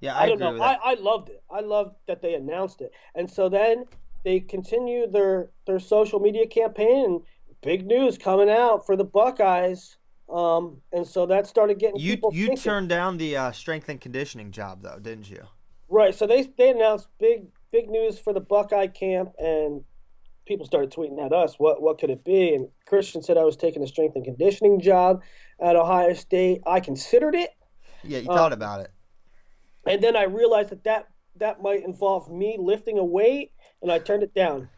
[0.00, 0.64] Yeah, I, I, don't agree know.
[0.64, 0.78] I.
[0.82, 1.42] I loved it.
[1.50, 2.92] I loved that they announced it.
[3.14, 3.86] And so then
[4.24, 7.20] they continue their their social media campaign and
[7.62, 9.96] big news coming out for the Buckeyes.
[10.28, 12.62] Um, and so that started getting you people you thinking.
[12.62, 15.44] turned down the uh, strength and conditioning job though, didn't you?
[15.88, 16.14] right.
[16.14, 19.82] So they they announced big big news for the Buckeye camp, and
[20.46, 23.56] people started tweeting at us, "What what could it be?" And Christian said I was
[23.56, 25.22] taking a strength and conditioning job
[25.60, 26.62] at Ohio State.
[26.66, 27.50] I considered it.
[28.02, 28.90] Yeah, you thought about it.
[29.86, 33.52] and then I realized that that that might involve me lifting a weight,
[33.82, 34.68] and I turned it down.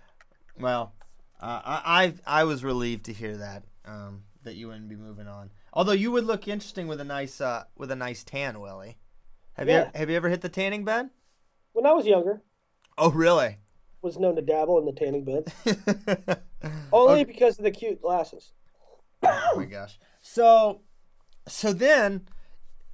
[0.59, 0.95] Well,
[1.41, 5.27] uh, I, I I was relieved to hear that um, that you wouldn't be moving
[5.29, 5.51] on.
[5.73, 8.97] Although you would look interesting with a nice uh, with a nice tan, Willie.
[9.55, 9.87] Have Yeah.
[9.87, 11.11] you have you ever hit the tanning bed?
[11.73, 12.43] When I was younger,
[12.97, 13.59] Oh, really?
[14.07, 16.41] Was known to dabble in the tanning bed,
[16.93, 18.53] only because of the cute glasses.
[19.23, 19.99] oh my gosh.
[20.21, 20.81] So,
[21.47, 22.29] so then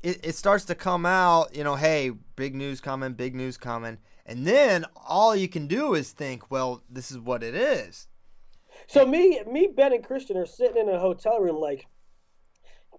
[0.03, 1.55] it, it starts to come out.
[1.55, 5.95] You know, hey, big news coming, big news coming, and then all you can do
[5.95, 8.09] is think, well, this is what it is.
[8.87, 11.87] So me, me, Ben, and Christian are sitting in a hotel room, like,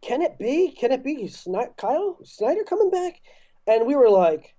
[0.02, 0.71] can it be?
[0.71, 3.21] Can it be Sni- Kyle Snyder coming back?
[3.67, 4.56] And we were like,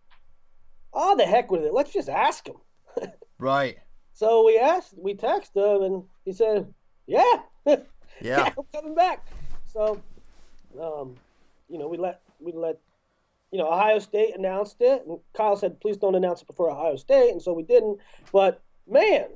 [0.93, 1.75] oh, the heck with it.
[1.75, 2.57] Let's just ask him.
[3.44, 3.76] Right.
[4.14, 6.72] So we asked, we texted him, and he said,
[7.07, 7.40] yeah,
[8.22, 8.52] Yeah.
[8.57, 9.26] I'm coming back.
[9.66, 10.00] So,
[10.80, 11.16] um,
[11.68, 12.78] you know, we let we let
[13.50, 16.96] you know Ohio State announced it, and Kyle said, "Please don't announce it before Ohio
[16.96, 17.98] State," and so we didn't.
[18.33, 19.26] But man,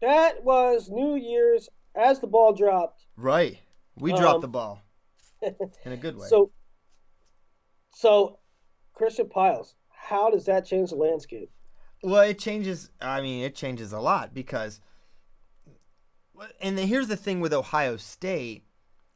[0.00, 3.04] That was New Year's as the ball dropped.
[3.16, 3.58] Right.
[3.96, 4.80] We dropped Um, the ball
[5.42, 6.28] in a good way.
[6.28, 6.50] So,
[7.90, 8.38] so
[8.94, 11.50] Christian Pyles, how does that change the landscape?
[12.02, 12.90] Well, it changes.
[13.00, 14.80] I mean, it changes a lot because,
[16.60, 18.64] and then here's the thing with Ohio State,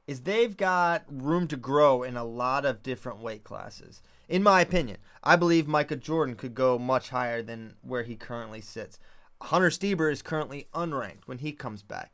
[0.07, 4.03] is they've got room to grow in a lot of different weight classes.
[4.29, 8.61] In my opinion, I believe Micah Jordan could go much higher than where he currently
[8.61, 8.99] sits.
[9.43, 12.13] Hunter Stieber is currently unranked when he comes back,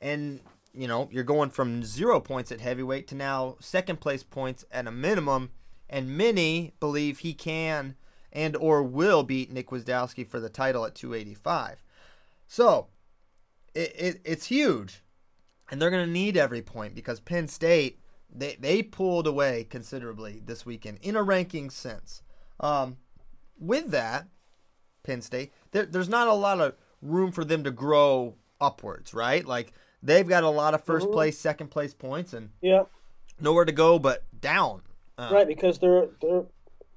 [0.00, 0.40] and
[0.72, 4.86] you know you're going from zero points at heavyweight to now second place points at
[4.86, 5.50] a minimum,
[5.90, 7.96] and many believe he can
[8.36, 11.82] and or will beat Nick Gwiazdowski for the title at 285.
[12.46, 12.88] So
[13.74, 15.02] it, it it's huge,
[15.70, 17.98] and they're going to need every point because Penn State
[18.32, 22.22] they they pulled away considerably this weekend in a ranking sense.
[22.60, 22.98] Um,
[23.58, 24.28] with that,
[25.02, 29.44] Penn State there, there's not a lot of room for them to grow upwards, right?
[29.46, 29.72] Like
[30.02, 31.12] they've got a lot of 1st Mhm.
[31.12, 32.84] place, second place points, and Yeah,
[33.40, 34.82] nowhere to go but down.
[35.16, 35.48] Uh, right.
[35.48, 36.44] Because their their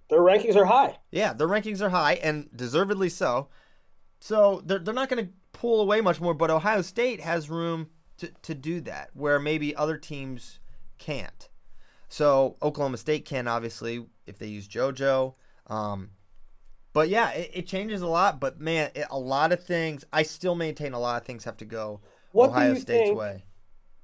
[0.10, 0.98] their rankings are high.
[1.12, 3.50] Yeah, their rankings are high and deservedly so.
[4.20, 7.90] So they're, they're not going to pull away much more, but Ohio State has room
[8.18, 10.60] to, to do that where maybe other teams
[10.98, 11.48] can't.
[12.10, 15.36] So Oklahoma State can, obviously, if they use JoJo.
[15.68, 16.10] Um,
[16.92, 18.40] but yeah, it, it changes a lot.
[18.40, 21.58] But man, it, a lot of things, I still maintain a lot of things have
[21.58, 23.46] to go What Ohio State's think- way.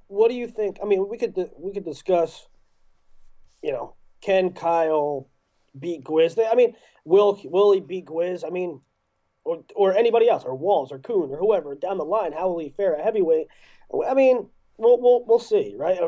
[0.08, 0.78] What do you think?
[0.80, 2.46] I mean, we could we could discuss.
[3.60, 5.26] You know, can Kyle
[5.78, 6.38] beat Gwiz?
[6.50, 8.44] I mean, will will he beat Gwiz?
[8.46, 8.80] I mean,
[9.44, 12.32] or or anybody else, or Walz, or Coon, or whoever down the line?
[12.32, 13.46] How will he fare at heavyweight?
[14.08, 15.98] I mean, we'll we'll, we'll see, right?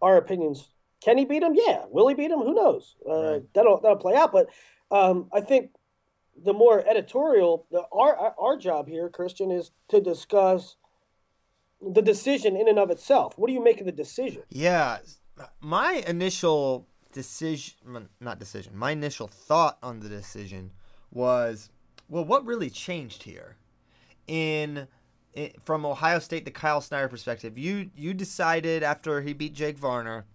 [0.00, 0.68] Our opinions.
[1.04, 1.54] Can he beat him?
[1.56, 1.84] Yeah.
[1.90, 2.38] Will he beat him?
[2.38, 2.94] Who knows?
[3.08, 3.42] Uh, Right.
[3.54, 4.30] That'll that'll play out.
[4.32, 4.48] But
[4.90, 5.70] um, I think
[6.44, 10.76] the more editorial, the our our- our job here, Christian, is to discuss
[11.80, 13.36] the decision in and of itself.
[13.36, 14.44] What do you make of the decision?
[14.48, 14.98] Yeah,
[15.60, 20.72] my initial decision, not decision, my initial thought on the decision
[21.10, 21.70] was,
[22.08, 23.56] well, what really changed here?
[24.26, 24.88] In,
[25.36, 29.78] i from Ohio State the Kyle Snyder perspective, you you decided after he beat Jake
[29.78, 30.26] Varner,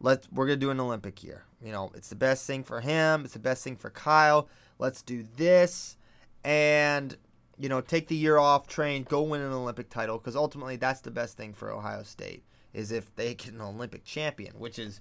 [0.00, 1.44] let's we're gonna do an Olympic year.
[1.62, 3.24] You know, it's the best thing for him.
[3.24, 4.48] It's the best thing for Kyle.
[4.78, 5.96] Let's do this,
[6.44, 7.16] and
[7.58, 11.02] you know, take the year off, train, go win an Olympic title because ultimately that's
[11.02, 12.42] the best thing for Ohio State
[12.72, 15.00] is if they get an Olympic champion, which is,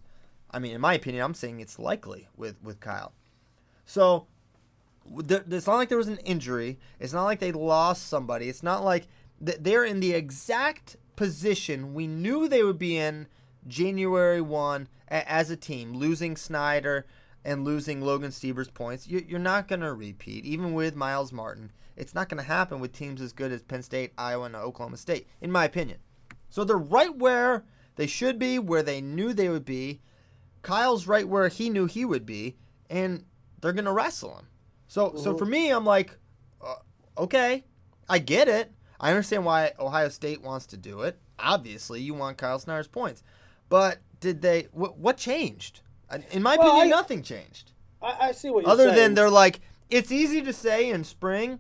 [0.52, 3.14] I mean, in my opinion, I'm saying it's likely with with Kyle.
[3.86, 4.28] So
[5.18, 6.80] it's not like there was an injury.
[7.00, 8.50] It's not like they lost somebody.
[8.50, 9.08] It's not like
[9.44, 13.28] th- they're in the exact position we knew they would be in
[13.68, 17.06] January 1 a- as a team, losing Snyder
[17.44, 19.08] and losing Logan Stieber's points.
[19.08, 21.72] You- You're not going to repeat, even with Miles Martin.
[21.96, 24.98] It's not going to happen with teams as good as Penn State, Iowa, and Oklahoma
[24.98, 26.00] State, in my opinion.
[26.50, 30.02] So they're right where they should be, where they knew they would be.
[30.62, 32.58] Kyle's right where he knew he would be,
[32.90, 33.26] and
[33.62, 34.48] they're gonna wrestle him.
[34.88, 36.18] So, so for me, I'm like,
[36.62, 36.76] uh,
[37.18, 37.66] okay,
[38.10, 38.72] I get it.
[39.00, 41.20] I understand why Ohio State wants to do it.
[41.38, 43.24] Obviously, you want Kyle Snyder's points,
[43.70, 44.64] but did they?
[44.74, 45.82] Wh- what changed?
[46.32, 47.72] In my Well, opinion, I- nothing changed.
[48.02, 48.96] I, I see what you're Other saying.
[48.96, 51.60] than they're like, it's easy to say in spring,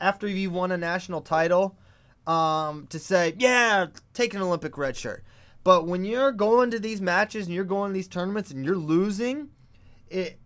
[0.00, 1.78] after you've won a national title,
[2.26, 5.24] um, to say, yeah, take an Olympic red shirt.
[5.66, 8.76] But when you're going to these matches and you're going to these tournaments and you're
[8.76, 9.48] losing,
[10.08, 10.38] it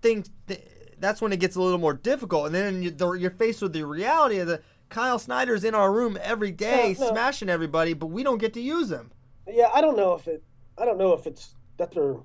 [0.00, 0.62] things th-
[1.00, 2.46] that's when it gets a little more difficult.
[2.46, 5.92] And then you, the, you're faced with the reality of the Kyle Snyder's in our
[5.92, 7.12] room every day, No, no.
[7.12, 9.10] smashing everybody, but we don't get to use him.
[9.48, 10.44] Yeah, I don't know if it.
[10.78, 12.18] I don't know if it's that they're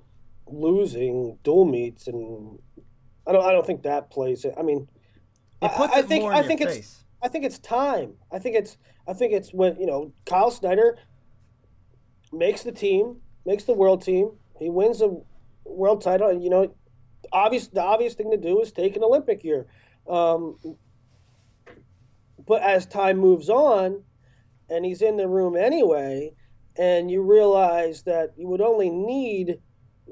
[0.46, 2.60] losing dual meets, and
[3.26, 3.44] I don't.
[3.44, 4.54] I don't think that plays it.
[4.56, 4.86] I mean,
[5.60, 6.22] It puts I, I think.
[6.22, 6.76] more in I your think face.
[6.78, 7.04] it's.
[7.20, 8.12] I think it's time.
[8.30, 8.76] I think it's.
[9.08, 10.96] I think it's when you know Kyle Snyder
[12.36, 14.32] makes the team, makes the world team.
[14.58, 15.16] He wins a
[15.64, 16.74] world title, and you know,
[17.32, 17.68] obvious.
[17.68, 19.66] The obvious thing to do is take an Olympic year.
[20.08, 20.58] Um,
[22.46, 24.02] but as time moves on,
[24.70, 26.32] and he's in the room anyway,
[26.78, 29.58] and you realize that you would only need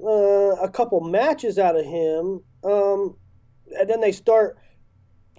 [0.02, 3.16] uh, a couple matches out of him, um,
[3.78, 4.56] and then they start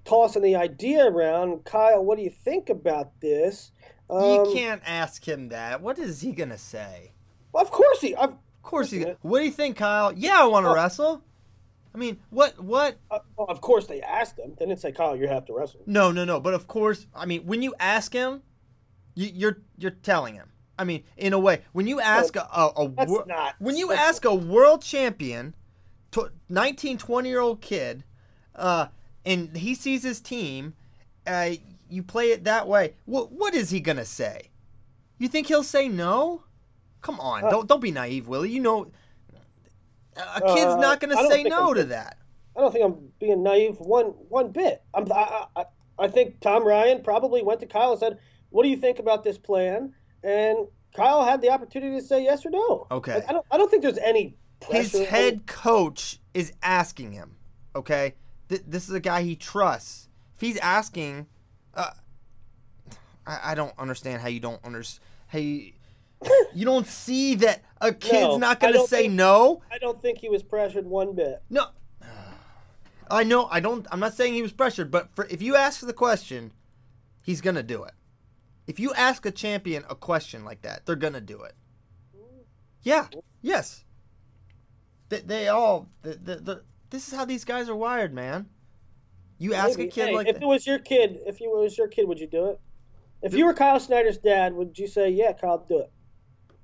[0.06, 1.66] tossing the idea around.
[1.66, 3.72] Kyle, what do you think about this?
[4.10, 5.82] Um, you can't ask him that.
[5.82, 7.12] What is he gonna say?
[7.52, 8.14] Well, of course he.
[8.16, 9.02] Of, Of course he.
[9.22, 10.12] What do you think, Kyle?
[10.14, 10.76] Yeah, I want to Oh.
[10.76, 11.22] wrestle.
[11.94, 12.60] I mean, what?
[12.62, 12.98] What?
[13.10, 14.54] uh, well, of course they asked him.
[14.58, 16.40] They didn't say, "Kyle, you have to wrestle." No, no, no.
[16.40, 18.42] But of course, I mean, when you ask him,
[19.16, 20.50] you, you're you're telling him.
[20.78, 23.94] I mean, in a way, when you ask a, a, a wor- not- when you
[23.94, 25.56] ask a world champion,
[26.12, 28.04] tw- 19, 20 year old kid,
[28.56, 28.88] uh,
[29.26, 30.74] and he sees his team,
[31.28, 31.52] uh,
[31.90, 32.94] you play it that way.
[33.06, 34.50] What what is he gonna say?
[35.18, 36.44] You think he'll say no?
[37.02, 38.52] Come on, Uh, don't don't be naive, Willie.
[38.52, 38.92] You know,
[40.16, 42.18] a kid's Uh, not gonna say no I'm- to that.
[42.58, 44.82] I don't think I'm being naive one one bit.
[44.94, 45.66] I'm, I, I,
[46.00, 48.18] I think Tom Ryan probably went to Kyle and said,
[48.50, 52.46] "What do you think about this plan?" And Kyle had the opportunity to say yes
[52.46, 52.88] or no.
[52.92, 53.16] Okay.
[53.16, 53.46] Like, I don't.
[53.52, 54.38] I don't think there's any.
[54.70, 57.36] His head coach is asking him.
[57.76, 58.14] Okay,
[58.50, 60.10] Th- this is a guy he trusts.
[60.36, 61.28] If he's asking,
[61.74, 61.92] uh,
[63.26, 65.04] I, I don't understand how you don't understand.
[65.28, 65.72] How you,
[66.54, 69.62] you don't see that a kid's No, not gonna say think- no.
[69.72, 71.42] I don't think he was pressured one bit.
[71.50, 71.68] No,
[73.10, 73.48] I know.
[73.52, 73.86] I don't.
[73.92, 76.52] I'm not saying he was pressured, but for, if you ask the question,
[77.24, 77.94] he's gonna do it.
[78.68, 81.54] If you ask a champion a question like that, they're gonna do it.
[82.82, 83.08] Yeah.
[83.42, 83.84] Yes.
[85.10, 85.90] They, they all.
[86.02, 88.48] The, the, the, this is how these guys are wired, man.
[89.38, 89.90] You ask Maybe.
[89.90, 90.44] a kid Hey, like if that.
[90.44, 92.60] it was your kid, if you was your kid, would you do it?
[93.22, 95.92] If you were Kyle Snyder's dad, would you say, "Yeah, Kyle, do it,"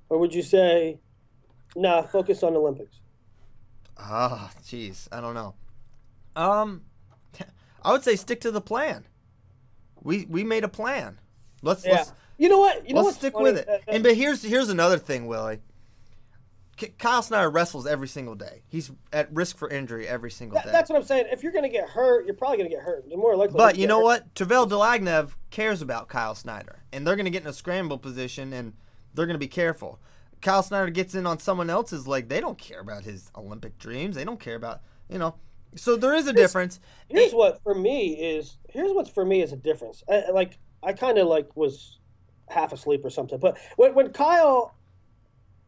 [0.08, 1.00] or would you say,
[1.74, 3.00] "Nah, focus on Olympics"?
[3.98, 5.54] Ah, jeez, I don't know.
[6.36, 6.82] Um,
[7.82, 9.06] I would say stick to the plan.
[10.02, 11.18] We we made a plan.
[11.62, 11.92] Let's Yeah.
[11.96, 12.88] let's You know what?
[12.88, 13.44] You know let's stick funny?
[13.44, 13.68] with it.
[13.68, 15.60] Uh, uh, And but here's here's another thing, Willie.
[16.98, 18.62] Kyle Snyder wrestles every single day.
[18.68, 20.72] He's at risk for injury every single that- day.
[20.72, 21.26] that's what I'm saying.
[21.30, 23.04] If you're going to get hurt, you're probably going to get hurt.
[23.06, 23.56] You're more likely.
[23.56, 24.04] But you know hurt.
[24.04, 24.34] what?
[24.34, 28.52] Travel Delagnev cares about Kyle Snyder, and they're going to get in a scramble position,
[28.52, 28.72] and
[29.14, 30.00] they're going to be careful.
[30.40, 32.28] Kyle Snyder gets in on someone else's leg.
[32.28, 34.16] They don't care about his Olympic dreams.
[34.16, 35.34] They don't care about you know.
[35.76, 36.80] So there is a difference.
[37.08, 38.56] Here's what for me is.
[38.68, 40.02] Here's what for me is a difference.
[40.10, 41.98] I- like I kind of like was
[42.48, 43.38] half asleep or something.
[43.38, 44.74] But when when Kyle.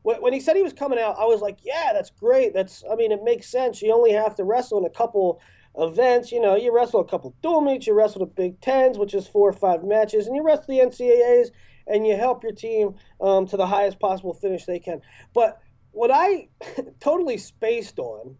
[0.04, 2.52] When when he said he was coming out, I was like, "Yeah, that's great.
[2.52, 3.80] That's, I mean, it makes sense.
[3.82, 5.40] You only have to wrestle in a couple
[5.78, 6.30] events.
[6.30, 9.26] You know, you wrestle a couple dual meets, you wrestle the Big Tens, which is
[9.26, 11.48] four or five matches, and you wrestle the NCAAs,
[11.86, 15.00] and you help your team um, to the highest possible finish they can.
[15.32, 15.58] But
[15.92, 16.48] what I
[17.00, 18.36] totally spaced on,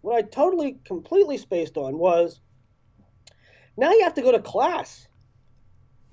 [0.00, 2.40] what I totally completely spaced on was
[3.76, 5.06] now you have to go to class.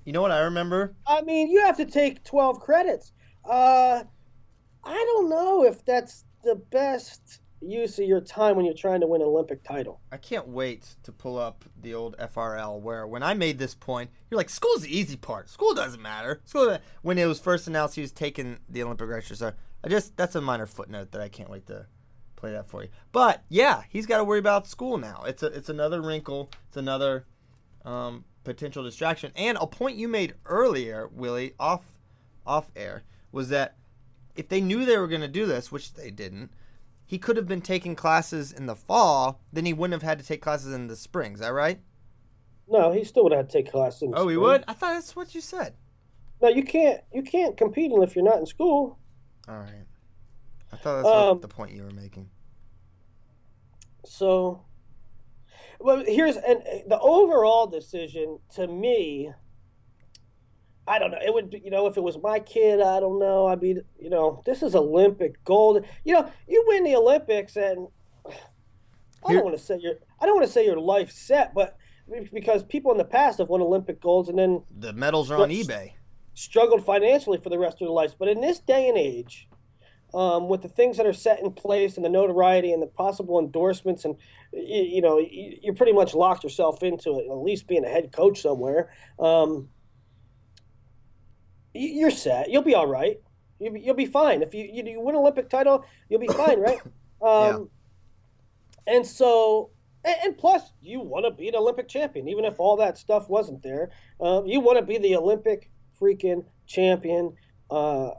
[0.04, 0.94] You know what I remember?
[1.04, 3.12] I mean, you have to take 12 credits.
[3.44, 4.04] Uh,
[4.86, 9.06] I don't know if that's the best use of your time when you're trying to
[9.06, 10.00] win an Olympic title.
[10.12, 14.10] I can't wait to pull up the old FRL where when I made this point,
[14.30, 15.48] you're like, school's the easy part.
[15.48, 16.40] School doesn't matter.
[16.44, 19.36] School when it was first announced he was taking the Olympic record.
[19.36, 21.86] So I just that's a minor footnote that I can't wait to
[22.36, 22.90] play that for you.
[23.10, 25.24] But yeah, he's got to worry about school now.
[25.26, 26.50] It's a it's another wrinkle.
[26.68, 27.26] It's another
[27.84, 29.32] um, potential distraction.
[29.34, 31.82] And a point you made earlier, Willie, off
[32.46, 33.76] off air, was that
[34.36, 36.50] if they knew they were going to do this, which they didn't,
[37.04, 39.40] he could have been taking classes in the fall.
[39.52, 41.34] Then he wouldn't have had to take classes in the spring.
[41.34, 41.80] Is that right?
[42.68, 44.02] No, he still would have had to take classes.
[44.02, 44.64] in the Oh, he would.
[44.66, 45.74] I thought that's what you said.
[46.42, 47.00] No, you can't.
[47.14, 48.98] You can't compete if you're not in school.
[49.48, 49.86] All right.
[50.72, 52.28] I thought that's Um, what the point you were making.
[54.04, 54.64] So,
[55.78, 59.32] well, here's and uh, the overall decision to me.
[60.88, 61.18] I don't know.
[61.24, 63.46] It would be, you know, if it was my kid, I don't know.
[63.46, 65.84] I'd be, you know, this is Olympic gold.
[66.04, 67.88] You know, you win the Olympics, and
[69.26, 71.76] I don't want to say your, I don't want to say your life set, but
[72.32, 75.50] because people in the past have won Olympic golds and then The medals are on
[75.50, 75.92] eBay.
[76.34, 78.14] struggled financially for the rest of their lives.
[78.16, 79.48] But in this day and age,
[80.14, 83.40] um, with the things that are set in place and the notoriety and the possible
[83.40, 84.14] endorsements, and
[84.52, 87.88] you, you know, you, you pretty much locked yourself into it, at least being a
[87.88, 88.90] head coach somewhere.
[89.18, 89.68] Um,
[91.78, 92.50] you're set.
[92.50, 93.18] You'll be all right.
[93.58, 94.42] You'll be, you'll be fine.
[94.42, 96.80] If you, you you win Olympic title, you'll be fine, right?
[97.22, 97.70] Um,
[98.86, 99.70] And so,
[100.04, 103.28] and, and plus, you want to be an Olympic champion, even if all that stuff
[103.28, 103.90] wasn't there.
[104.20, 107.34] Um, you want to be the Olympic freaking champion.
[107.70, 108.10] Uh,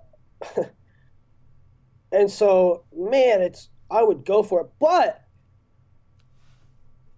[2.12, 4.68] and so, man, it's I would go for it.
[4.80, 5.24] But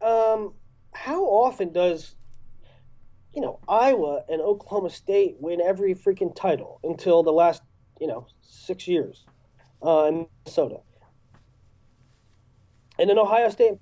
[0.01, 0.53] um,
[0.93, 2.15] how often does
[3.33, 7.61] you know Iowa and Oklahoma State win every freaking title until the last
[7.99, 9.25] you know six years
[9.85, 10.77] uh, in Minnesota,
[12.97, 13.73] and then Ohio State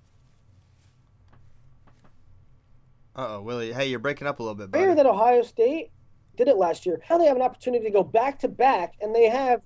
[3.15, 3.73] Uh oh, Willie.
[3.73, 5.91] Hey, you're breaking up a little bit, Fair that Ohio State
[6.35, 7.01] did it last year.
[7.09, 9.61] Now they have an opportunity to go back to back, and they have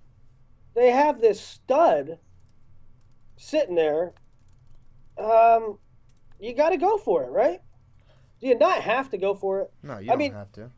[0.74, 2.18] they have this stud
[3.38, 4.14] sitting there.
[5.18, 5.78] Um,
[6.40, 7.60] you got to go for it, right?
[8.42, 9.72] Do you not have to go for it?
[9.84, 10.72] No, you I don't mean- have to.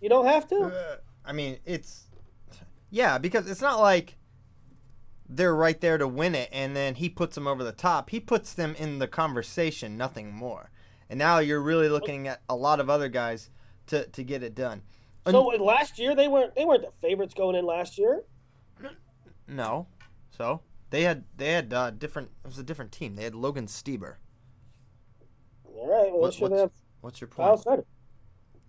[0.00, 0.56] You don't have to.
[0.56, 2.04] Uh, I mean, it's
[2.90, 4.16] yeah, because it's not like
[5.28, 8.10] they're right there to win it, and then he puts them over the top.
[8.10, 10.70] He puts them in the conversation, nothing more.
[11.08, 13.48] And now you're really looking at a lot of other guys
[13.86, 14.82] to to get it done.
[15.26, 18.22] So uh, last year they weren't they weren't the favorites going in last year.
[19.48, 19.86] No,
[20.30, 20.60] so
[20.90, 22.30] they had they had uh, different.
[22.44, 23.16] It was a different team.
[23.16, 24.16] They had Logan Stieber.
[25.64, 26.70] All right, well, What- they what's, have
[27.00, 27.62] what's your Kyle point?
[27.62, 27.84] Snyder.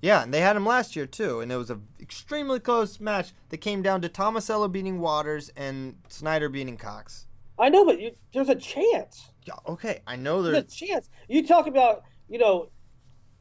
[0.02, 3.34] Yeah, and they had him last year too, and it was an extremely close match
[3.50, 7.26] that came down to Tomasello beating Waters and Snyder beating Cox.
[7.60, 9.32] I know, but you, there's a chance.
[9.46, 11.10] Yeah, okay, I know There's a chance.
[11.28, 12.70] You talk about, you know,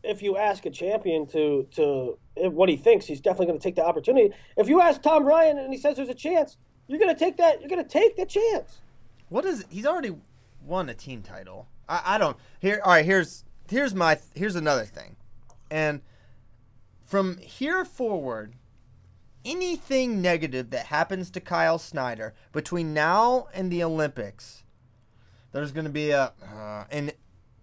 [0.02, 3.74] if you ask a champion to to what he thinks, he's definitely going to take
[3.76, 4.34] the opportunity.
[4.56, 6.56] If you ask Tom Ryan and he says there's a chance,
[6.86, 7.60] you're going to take that.
[7.60, 8.80] You're going to take the chance.
[9.28, 10.16] what is he's already
[10.64, 11.68] won a team title.
[11.88, 12.80] I, I don't here.
[12.82, 15.16] All right, here's here's my here's another thing,
[15.70, 16.00] and
[17.04, 18.54] from here forward,
[19.44, 24.64] anything negative that happens to Kyle Snyder between now and the Olympics,
[25.52, 27.12] there's going to be a uh, and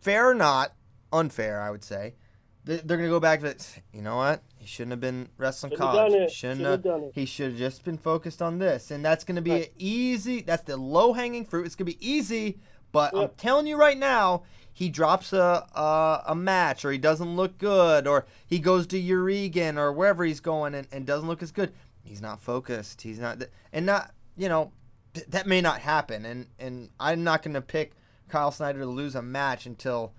[0.01, 0.73] fair or not
[1.11, 2.15] unfair, I would say.
[2.63, 3.55] they- They're going to go back to
[3.91, 6.13] you know what he shouldn't have been wrestling Shouldn't have college.
[6.13, 6.31] it.
[6.31, 6.71] Shouldn't Shouldn't have.
[6.71, 7.11] have done it.
[7.13, 9.73] He should have just been focused on this, and that's going to be Right.
[9.77, 10.41] easy.
[10.41, 11.65] That's the low hanging fruit.
[11.65, 12.59] It's going to be easy,
[12.93, 14.43] but I'm telling you right now,
[14.73, 19.01] he drops a, a a match, or he doesn't look good, or he goes to
[19.01, 21.71] Yarygin or wherever he's going and, and doesn't look as good.
[22.03, 23.03] He's not focused.
[23.03, 24.71] He's not, and not you know
[25.13, 26.25] th- that may not happen.
[26.25, 27.93] And and I'm not going to pick
[28.29, 30.13] Kyle Snyder to lose a match until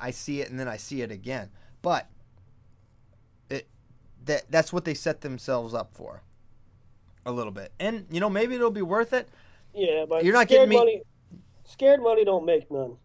[0.00, 1.50] I see it and then I see it again.
[1.82, 2.08] But
[3.50, 3.68] it
[4.24, 6.22] that that's what they set themselves up for
[7.26, 7.72] a little bit.
[7.78, 9.28] And you know maybe it'll be worth it.
[9.74, 11.02] Yeah, but You're not getting me- money.
[11.64, 12.96] Scared money don't make none.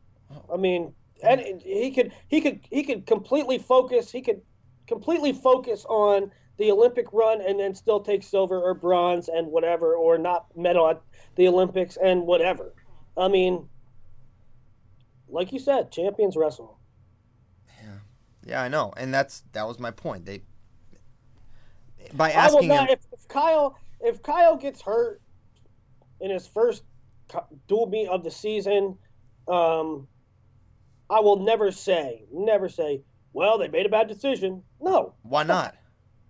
[0.51, 4.11] I mean, and he could he could he could completely focus.
[4.11, 4.41] He could
[4.87, 9.95] completely focus on the Olympic run and then still take silver or bronze and whatever,
[9.95, 11.01] or not medal at
[11.35, 12.73] the Olympics and whatever.
[13.17, 13.67] I mean,
[15.27, 16.79] like you said, champions wrestle.
[18.45, 20.25] Yeah, I know, and that's that was my point.
[20.25, 20.41] They
[22.13, 22.89] by asking not.
[22.89, 25.21] him, If, if Kyle if Kyle gets hurt
[26.19, 26.83] in his first
[27.67, 28.97] dual meet of the season,
[29.47, 30.07] um,
[31.13, 33.03] I will never say, never say,
[33.33, 34.63] well, they made a bad decision.
[34.81, 35.75] No, why not?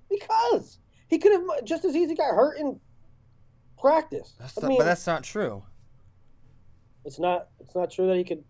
[0.10, 0.78] because
[1.08, 2.80] he could have just as easy got hurt in
[3.80, 4.34] practice.
[4.40, 5.64] That's not- mean, but that's not true.
[7.06, 7.48] it's not.
[7.60, 8.44] It's not true that he could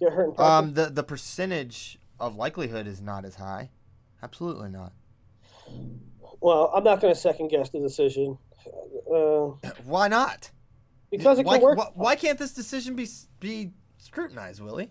[0.00, 0.68] get hurt in practice.
[0.68, 3.70] Um, the the percentage of likelihood is not as high.
[4.22, 4.92] Absolutely not.
[6.40, 8.38] well, I'm not going to second guess the decision
[9.12, 9.50] uh,
[9.84, 10.50] Why not?
[11.10, 11.78] because it why, can work.
[11.78, 13.08] why, why can't this decision be
[13.40, 14.90] be scrutinized, Willie?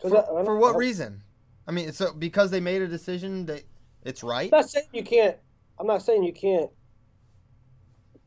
[0.00, 1.22] For, I- I for what reason?
[1.66, 3.62] I mean, so because they made a decision that
[4.04, 4.50] it's right.
[4.52, 5.36] I'm not saying you can't.
[5.78, 6.70] I'm not saying you can't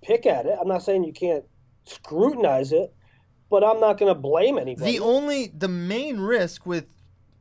[0.01, 0.57] pick at it.
[0.59, 1.45] I'm not saying you can't
[1.85, 2.93] scrutinize it,
[3.49, 4.93] but I'm not going to blame anybody.
[4.93, 6.85] The only the main risk with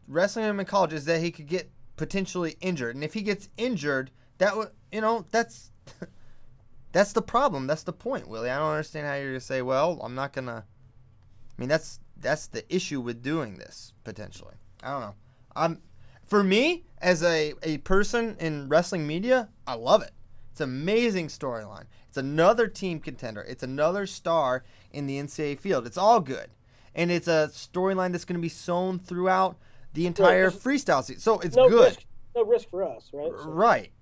[0.09, 3.49] wrestling him in college is that he could get potentially injured, and if he gets
[3.57, 5.71] injured, that would you know that's
[6.93, 7.67] that's the problem.
[7.67, 8.51] That's the point, Willie.
[8.51, 10.65] I don't understand how you're gonna say, well, I'm not gonna.
[10.67, 14.55] I mean, that's that's the issue with doing this potentially.
[14.83, 15.15] I don't know.
[15.55, 15.83] I'm
[16.25, 20.13] for me as a a person in wrestling media, I love it.
[20.53, 21.85] It's an amazing storyline.
[22.09, 23.43] It's another team contender.
[23.43, 25.87] It's another star in the NCAA field.
[25.87, 26.49] It's all good,
[26.95, 29.57] and it's a storyline that's going to be sewn throughout
[29.95, 31.21] the entire freestyle season.
[31.21, 31.87] So it's no good.
[31.97, 32.05] risk.
[32.37, 33.31] No risk for us, right?
[33.39, 33.93] So- Right.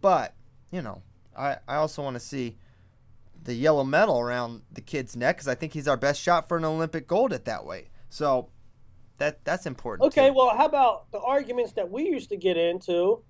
[0.00, 0.34] But,
[0.70, 1.02] you know,
[1.36, 2.56] I, I also want to see
[3.44, 6.56] the yellow medal around the kid's neck because I think he's our best shot for
[6.56, 7.88] an Olympic gold at that weight.
[8.08, 8.48] So
[9.18, 10.06] that that's important.
[10.08, 10.34] Okay, too.
[10.34, 13.22] well, how about the arguments that we used to get into?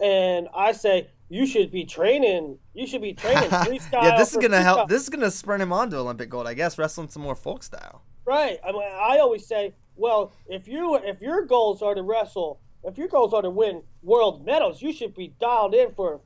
[0.00, 2.58] And I say you should be training.
[2.74, 4.02] You should be training freestyle.
[4.02, 4.88] yeah, this is gonna help.
[4.88, 6.78] This is gonna spur him on to Olympic gold, I guess.
[6.78, 8.02] Wrestling some more folk style.
[8.24, 8.58] Right.
[8.66, 12.98] I, mean, I always say, well, if you if your goals are to wrestle, if
[12.98, 16.20] your goals are to win world medals, you should be dialed in for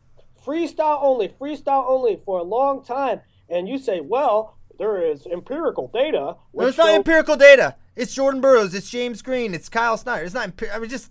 [0.49, 3.21] freestyle only, freestyle only for a long time.
[3.49, 6.37] And you say, well, there is empirical data.
[6.55, 7.77] No, it's not empirical data.
[7.97, 8.75] It's Jordan Burroughs.
[8.75, 9.55] It's James Green.
[9.55, 10.25] It's Kyle Snyder.
[10.25, 10.53] It's not.
[10.73, 11.11] I mean, just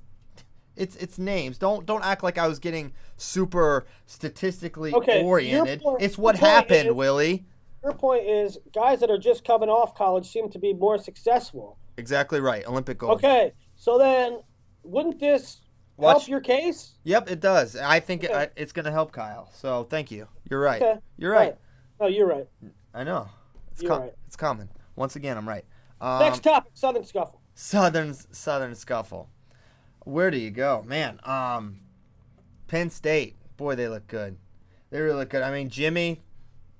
[0.75, 1.57] it's it's names.
[1.57, 5.81] Don't don't act like I was getting super statistically Okay, oriented.
[5.81, 7.45] point- it's what happened, is- Willie.
[7.83, 11.77] Your point is guys that are just coming off college seem to be more successful.
[11.97, 12.65] Exactly right.
[12.67, 13.13] Olympic gold.
[13.17, 14.39] Okay, so then
[14.83, 15.61] wouldn't this
[15.97, 16.93] Watch- help your case?
[17.03, 17.75] Yep, it does.
[17.75, 18.39] I think it, Okay.
[18.43, 19.49] I, it's going to help Kyle.
[19.53, 20.27] So thank you.
[20.49, 20.81] You're right.
[20.81, 20.99] Okay.
[21.17, 21.55] You're right.
[21.99, 22.47] No, you're right.
[22.93, 23.29] I know.
[23.71, 24.13] It's You're com- right.
[24.27, 24.69] It's common.
[24.95, 25.65] Once again, I'm right.
[25.99, 27.41] Um, Next topic: Southern Scuffle.
[27.55, 29.29] Southern Southern Scuffle.
[30.05, 31.19] Where do you go, man?
[31.23, 31.79] Um,
[32.67, 33.35] Penn State.
[33.57, 34.37] Boy, they look good.
[34.91, 35.41] They really look good.
[35.41, 36.21] I mean, Jimmy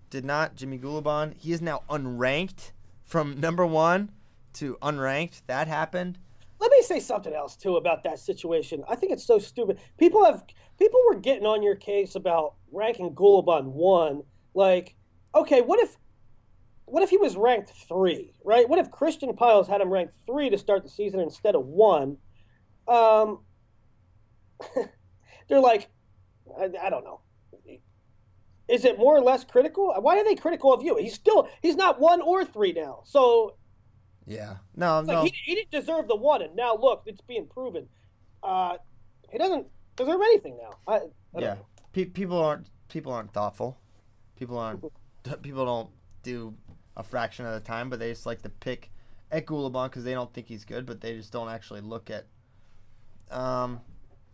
[0.10, 0.56] did not.
[0.56, 1.34] Jimmy Gulibon.
[1.36, 2.72] He is now unranked
[3.04, 4.12] from number one
[4.54, 5.42] to unranked.
[5.48, 6.20] That happened.
[6.60, 8.84] Let me say something else too about that situation.
[8.90, 9.80] I think it's so stupid.
[9.98, 10.44] People have
[10.80, 14.24] people were getting on your case about ranking Gulibon one.
[14.54, 14.96] Like,
[15.36, 15.98] okay, what if
[16.86, 18.68] what if he was ranked three, right?
[18.68, 22.18] What if Christian Pyles had him ranked three to start the season instead of one?
[22.88, 23.44] Um,
[25.50, 25.90] they're like,
[26.58, 27.20] I, I, don't know.
[28.70, 29.94] Is it more or less critical?
[30.00, 30.96] Why are they critical of you?
[30.96, 33.02] He's still he's not one or three now.
[33.04, 33.58] So
[34.28, 37.48] yeah, no, no, like he, he, didn't deserve the one, and now look, it's being
[37.48, 37.88] proven.
[38.44, 38.78] Uh,
[39.32, 40.78] he doesn't deserve anything now.
[40.88, 40.96] I,
[41.36, 41.56] I yeah,
[41.94, 43.78] people aren't people aren't thoughtful.
[44.36, 44.84] People aren't
[45.42, 45.90] people don't
[46.24, 46.54] do
[46.98, 48.92] a fraction of the time, but they just like to pick
[49.32, 52.26] at Gulibon because they don't think he's good, but they just don't actually look at
[53.32, 53.82] um,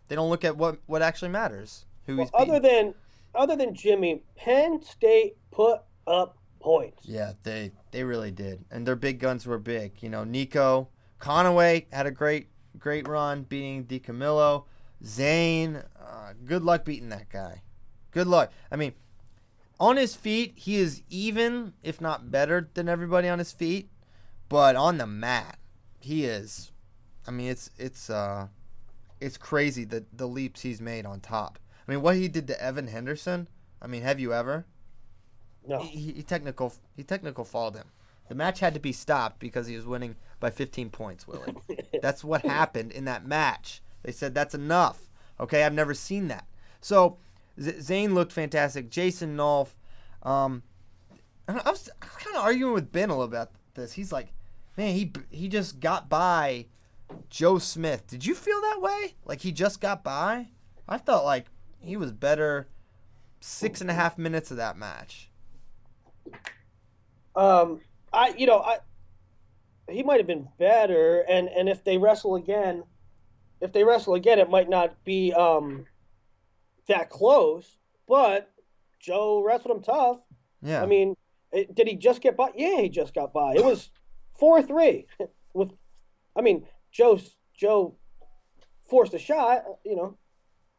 [0.08, 1.86] they don't look at what what actually matters.
[2.06, 2.96] Who well, he's other than
[3.36, 7.06] other than Jimmy, Penn State put up points.
[7.06, 10.02] Yeah, they they really did, and their big guns were big.
[10.02, 10.90] You know, Nico
[11.20, 12.48] Conaway had a great
[12.80, 14.66] great run beating DiCamillo.
[15.06, 17.62] Zain, uh, good luck beating that guy.
[18.12, 18.52] Good luck.
[18.72, 18.94] I mean,
[19.80, 23.90] on his feet, he is even, if not better than everybody on his feet.
[24.48, 25.58] But on the mat,
[26.00, 26.72] he is.
[27.28, 28.48] I mean, it's it's uh,
[29.20, 31.60] it's crazy the the leaps he's made on top.
[31.88, 33.48] I mean, what he did to Evan Henderson.
[33.82, 34.66] I mean, have you ever?
[35.68, 35.80] No.
[35.80, 37.88] He, he technical he technical fouled him.
[38.30, 41.56] The match had to be stopped because he was winning by 15 points, Willie.
[42.02, 43.82] that's what happened in that match.
[44.04, 45.10] They said that's enough.
[45.40, 46.48] Okay, I've never seen that.
[46.80, 47.18] So
[47.60, 48.90] Z- Zain looked fantastic.
[48.90, 49.70] Jason Nolf.
[50.22, 50.64] Um,
[51.48, 53.94] I was kind of arguing with Ben a little about this.
[53.94, 54.34] He's like,
[54.78, 56.68] man, he he just got by
[57.30, 58.08] Joe Smith.
[58.08, 59.16] Did you feel that way?
[59.26, 60.48] Like he just got by?
[60.88, 61.48] I felt like
[61.80, 62.68] he was better
[63.40, 65.30] six and a half minutes of that match.
[67.36, 68.78] Um, I you know I
[69.90, 72.84] he might have been better, and and if they wrestle again,
[73.62, 75.86] if they wrestle again, it might not be um
[76.88, 77.78] that close.
[78.08, 78.50] But
[79.00, 80.20] Joe wrestled him tough.
[80.62, 80.82] Yeah.
[80.82, 81.16] I mean,
[81.52, 82.50] it, did he just get by?
[82.56, 83.54] Yeah, he just got by.
[83.56, 83.90] It was
[84.38, 85.08] four three
[85.54, 85.72] with.
[86.36, 87.20] I mean, Joe
[87.56, 87.96] Joe
[88.90, 89.64] forced a shot.
[89.86, 90.18] You know,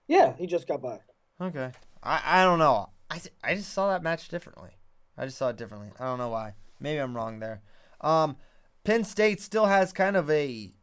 [0.08, 1.00] yeah, he just got by.
[1.40, 1.72] Okay,
[2.02, 2.90] I I don't know.
[3.10, 4.70] I I just saw that match differently.
[5.16, 5.90] I just saw it differently.
[5.98, 6.54] I don't know why.
[6.80, 7.62] Maybe I'm wrong there.
[8.00, 8.36] Um,
[8.82, 10.74] Penn State still has kind of a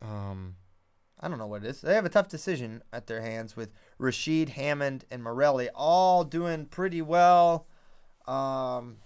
[0.00, 0.54] um,
[1.20, 1.80] I don't know what it is.
[1.80, 6.66] They have a tough decision at their hands with Rasheed Hammond and Morelli all doing
[6.66, 7.66] pretty well.
[8.26, 8.98] Um,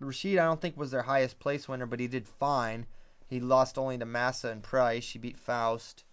[0.00, 2.86] Rasheed, I don't think was their highest place winner, but he did fine.
[3.26, 5.04] He lost only to Massa and Price.
[5.04, 6.04] She beat Faust.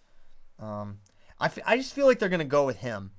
[0.58, 0.98] Um,
[1.38, 3.12] I, f- I just feel like they're to go with him.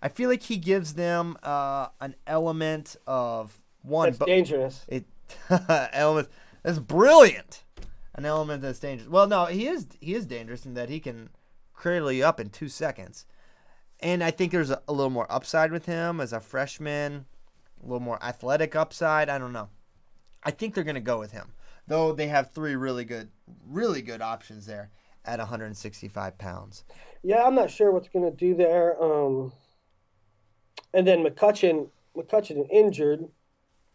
[0.00, 4.10] I feel like he gives them uh, an element of one.
[4.10, 4.84] That's dangerous.
[4.88, 5.04] It
[5.92, 6.28] element
[6.62, 7.64] that's brilliant.
[8.14, 9.08] An element that's dangerous.
[9.08, 11.30] Well, no, he is he is dangerous in that he can
[11.72, 13.26] cradle you up in two seconds.
[14.00, 17.26] And I think there's a, a little more upside with him as a freshman,
[17.82, 19.28] a little more athletic upside.
[19.28, 19.68] I don't know.
[20.44, 21.52] I think they're going to go with him
[21.88, 23.30] though they have three really good,
[23.66, 24.90] really good options there
[25.24, 26.84] at 165 pounds.
[27.22, 29.02] Yeah, I'm not sure what's going to do there.
[29.02, 29.52] Um,
[30.94, 33.28] and then McCutcheon, McCutcheon injured.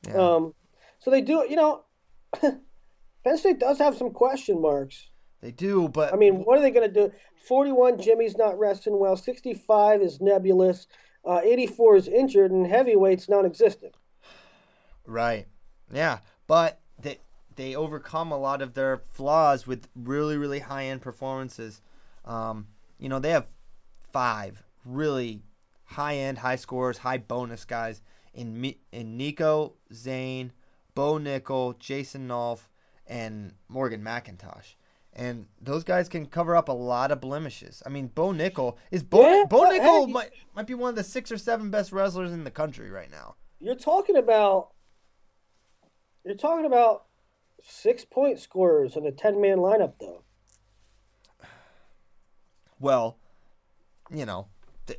[0.08, 0.36] Yeah.
[0.36, 0.54] Um,
[1.00, 1.84] so they do, you know,
[2.42, 5.10] Penn State does have some question marks.
[5.42, 7.12] They do, but I mean, what are they going to do?
[7.48, 9.18] 41, Jimmy's not resting well.
[9.18, 10.88] 65 is nebulous.
[11.26, 13.96] Uh, 84 is injured, and heavyweight's non-existent.
[15.06, 15.48] Right.
[15.92, 17.20] Yeah, but they
[17.56, 21.82] they overcome a lot of their flaws with really really high end performances.
[22.26, 23.48] Um, you know they have
[24.12, 25.42] five really
[25.86, 28.02] high end, high scores, high bonus guys
[28.34, 30.52] in in Nico, Zain,
[30.96, 32.68] Bo Nickal, Jason Nolf,
[33.08, 34.76] and Morgan McIntosh.
[35.16, 37.84] And those guys can cover up a lot of blemishes.
[37.86, 41.04] I mean, Bo Nickal is Bo, yeah, Bo Nickal might might be one of the
[41.04, 43.36] six or seven best wrestlers in the country right now.
[43.60, 44.70] You're talking about
[46.26, 47.06] you're talking about
[47.62, 50.24] six point scorers in a 10 man lineup, though.
[52.80, 53.18] Well,
[54.14, 54.48] you know,
[54.88, 54.98] the,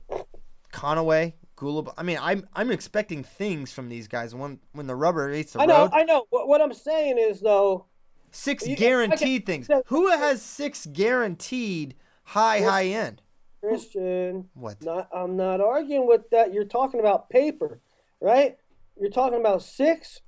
[0.72, 1.92] Conaway, Gulab.
[1.96, 5.60] I mean, I'm I'm expecting things from these guys when when the rubber hits the
[5.60, 5.90] I know, road.
[5.92, 6.26] I know.
[6.30, 7.86] What, what I'm saying is though,
[8.30, 9.68] six you, guaranteed things.
[9.86, 11.94] Who has six guaranteed
[12.24, 13.22] high Christian, high end?
[13.60, 14.48] Christian.
[14.54, 14.82] What?
[14.82, 16.52] Not, I'm not arguing with that.
[16.52, 17.80] You're talking about paper,
[18.20, 18.56] right?
[19.00, 20.20] You're talking about six.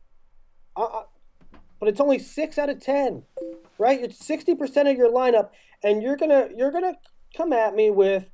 [0.77, 1.03] I,
[1.79, 3.23] but it's only six out of ten,
[3.79, 4.01] right?
[4.01, 5.51] It's sixty percent of your lineup,
[5.83, 6.97] and you're gonna you're gonna
[7.37, 8.31] come at me with,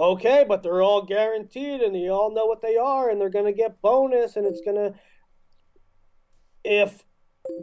[0.00, 3.52] okay, but they're all guaranteed, and you all know what they are, and they're gonna
[3.52, 4.94] get bonus, and it's gonna.
[6.64, 7.04] If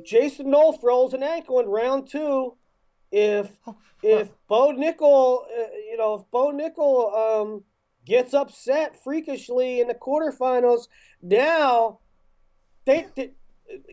[0.05, 2.55] Jason Nolf rolls an ankle in round two,
[3.11, 7.63] if Oh, if Bo Nickal, uh, you know, if Bo Nickal um,
[8.05, 10.87] gets upset freakishly in the quarterfinals,
[11.21, 11.99] now
[12.85, 13.31] they, they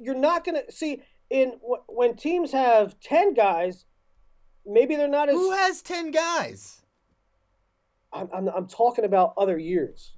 [0.00, 1.54] you're not gonna see in
[1.88, 3.86] when teams have ten guys,
[4.66, 5.34] maybe they're not as.
[5.34, 6.83] Who has ten guys?
[8.14, 10.12] I'm, I'm, I'm talking about other years.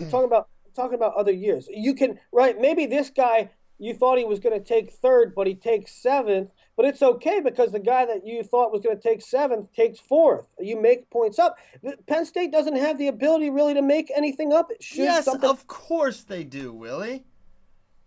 [0.00, 1.68] I'm talking about I'm talking about other years.
[1.70, 2.58] You can right.
[2.58, 3.50] Maybe this guy
[3.82, 6.50] you thought he was going to take third, but he takes seventh.
[6.76, 9.98] But it's okay because the guy that you thought was going to take seventh takes
[9.98, 10.46] fourth.
[10.60, 11.58] You make points up.
[12.06, 14.70] Penn State doesn't have the ability really to make anything up.
[14.80, 15.50] Should yes, something.
[15.50, 17.24] of course they do, Willie.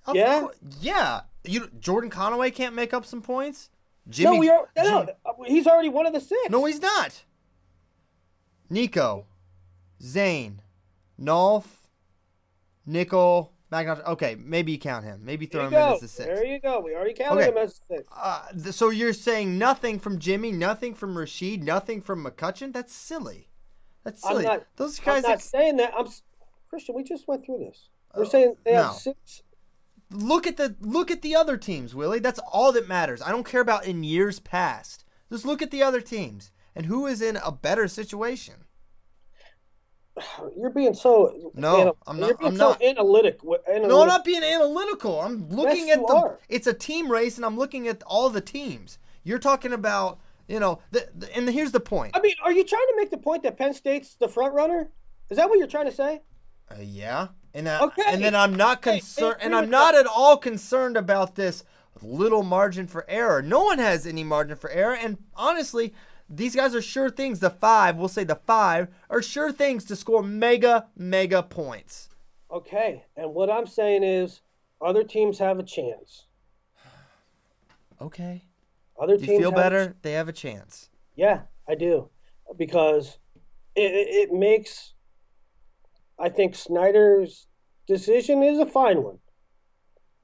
[0.05, 0.39] Of Yeah?
[0.41, 1.21] cour- yeah.
[1.43, 3.69] You Jordan Conaway can't make up some points.
[4.07, 4.35] Jimmy.
[4.35, 4.69] no, we are.
[4.77, 6.49] No, Jim- no, he's already one of the six.
[6.49, 7.23] No, he's not.
[8.69, 9.25] Nico,
[10.05, 10.61] Zain,
[11.19, 11.65] Nolf,
[12.87, 13.99] Nickal, Magnus.
[14.05, 15.21] Okay, maybe you count him.
[15.23, 15.95] Maybe throw him in go.
[15.95, 16.27] as the six.
[16.27, 16.79] There you go.
[16.81, 17.49] We already counted Okay.
[17.51, 18.07] him as a six.
[18.15, 22.71] Uh, th- so you're saying nothing from Jimmy, nothing from Rasheed, nothing from McCutcheon?
[22.73, 23.49] That's silly.
[24.03, 24.43] That's I'm silly.
[24.43, 24.65] not.
[24.75, 25.23] Those I'm guys.
[25.23, 25.93] not ex- saying that.
[25.97, 26.07] I'm
[26.69, 26.95] Christian.
[26.95, 27.89] We just went through this.
[28.15, 28.83] We're saying they no.
[28.83, 29.41] have six.
[30.11, 32.19] look at the look at the other teams, Willie.
[32.19, 33.21] That's all that matters.
[33.21, 35.03] I don't care about in years past.
[35.31, 38.64] Just look at the other teams and who is in a better situation.
[40.57, 41.51] You're being so.
[41.55, 42.81] No, anal- I'm not- You're being I'm so not.
[42.83, 43.39] analytic.
[43.41, 44.01] wi- No.
[44.01, 45.19] I'm not being analytical.
[45.21, 46.13] I'm looking Yes, at the.
[46.13, 46.39] are.
[46.49, 48.97] It's a team race, and I'm looking at all the teams.
[49.23, 52.11] You're talking about, you know, the, the, and here's the point.
[52.15, 54.89] I mean, are you trying to make the point that Penn State's the front runner?
[55.29, 56.21] Is that what you're trying to say?
[56.71, 58.03] Uh, yeah, and uh, Okay.
[58.07, 61.63] and then I'm not concerned, and I'm not at all concerned about this
[62.01, 63.41] little margin for error.
[63.41, 65.93] No one has any margin for error, and honestly,
[66.29, 67.39] these guys are sure things.
[67.39, 72.09] The five, we'll say the five, are sure things to score mega mega points.
[72.51, 74.41] Okay, and what I'm saying is,
[74.81, 76.27] other teams have a chance.
[78.01, 78.45] Okay,
[78.99, 79.95] Other do you teams feel have a better?
[80.01, 80.89] They have a chance.
[81.15, 82.09] Yeah, I do,
[82.57, 83.19] because
[83.75, 84.93] it, it, it makes.
[86.17, 87.47] I think Snyder's
[87.87, 89.19] decision is a fine one,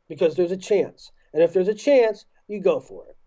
[0.07, 3.17] because there's a chance, and if there's a chance, you go for it.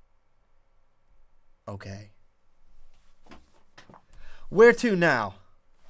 [1.69, 2.11] Okay.
[4.55, 5.35] Where to now,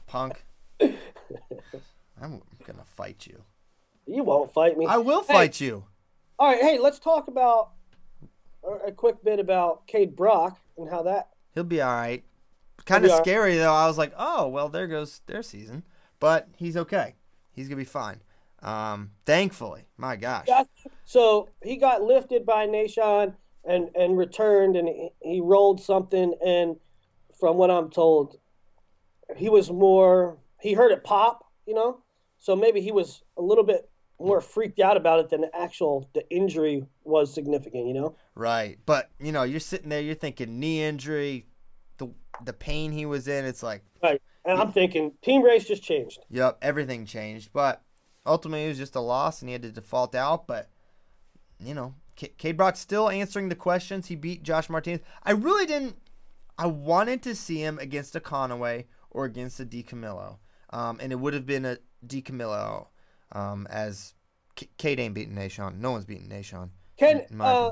[0.06, 0.42] punk?
[0.80, 3.42] I'm gonna fight you.
[4.06, 4.86] You won't fight me.
[4.86, 5.84] I will Hey, fight you.
[6.38, 7.72] All right, hey, let's talk about
[8.86, 11.28] a quick bit about Kaid Brock and how that.
[11.52, 12.24] He'll be all right.
[12.86, 13.22] Kind of all right.
[13.26, 13.74] scary though.
[13.74, 15.82] I was like, oh well, there goes their season,
[16.18, 17.16] but he's okay.
[17.52, 18.22] He's gonna be fine.
[18.62, 20.48] Um, thankfully, my gosh.
[21.04, 23.34] So he got lifted by Nahshon
[23.68, 26.32] and and returned, and he, he rolled something.
[26.42, 26.76] And
[27.38, 28.38] from what I'm told,
[29.36, 30.38] he was more.
[30.60, 32.00] He heard it pop, you know.
[32.38, 33.88] So maybe he was a little bit
[34.20, 38.16] more freaked out about it than the actual the injury was significant, you know.
[38.34, 41.46] Right, but you know, you're sitting there, you're thinking knee injury,
[41.98, 42.10] the
[42.44, 43.44] the pain he was in.
[43.44, 44.20] It's like, Right.
[44.44, 46.20] And I'm thinking team race just changed.
[46.30, 47.50] yep, everything changed.
[47.52, 47.82] But
[48.26, 50.46] ultimately, it was just a loss, and he had to default out.
[50.46, 50.68] But
[51.58, 54.08] you know, K- Kaid Brock's still answering the questions.
[54.08, 55.00] He beat Josh Martinez.
[55.22, 55.96] I really didn't.
[56.58, 60.38] I wanted to see him against a Conaway or against a DiCamillo,
[60.70, 62.88] um, and it would have been a DiCamillo,
[63.32, 64.14] um, as
[64.56, 65.78] K- Kaid ain't beating Nahshon.
[65.78, 66.70] No one's beating Nahshon.
[66.98, 67.70] Can uh,